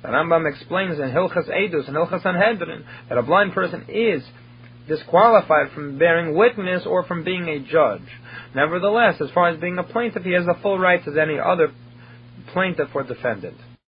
The 0.02 0.08
Rambam 0.10 0.50
explains 0.50 1.00
in 1.00 1.10
Hilchas 1.10 1.50
Edus 1.50 1.88
and 1.88 1.98
Hilchas 1.98 2.24
Sanhedrin 2.24 2.86
that 3.10 3.18
a 3.18 3.24
blind 3.24 3.54
person 3.54 3.86
is 3.90 4.24
disqualified 4.88 5.72
from 5.74 5.98
bearing 5.98 6.36
witness 6.36 6.84
or 6.86 7.04
from 7.04 7.24
being 7.24 7.48
a 7.48 7.60
judge. 7.60 8.08
Nevertheless, 8.54 9.20
as 9.20 9.32
far 9.32 9.50
as 9.50 9.60
being 9.60 9.78
a 9.78 9.84
plaintiff, 9.84 10.24
he 10.24 10.34
has 10.34 10.46
the 10.46 10.56
full 10.62 10.78
rights 10.78 11.08
as 11.08 11.18
any 11.18 11.40
other 11.40 11.72
plaintiff 12.54 12.90
or 12.96 13.04
defendant. 13.04 13.58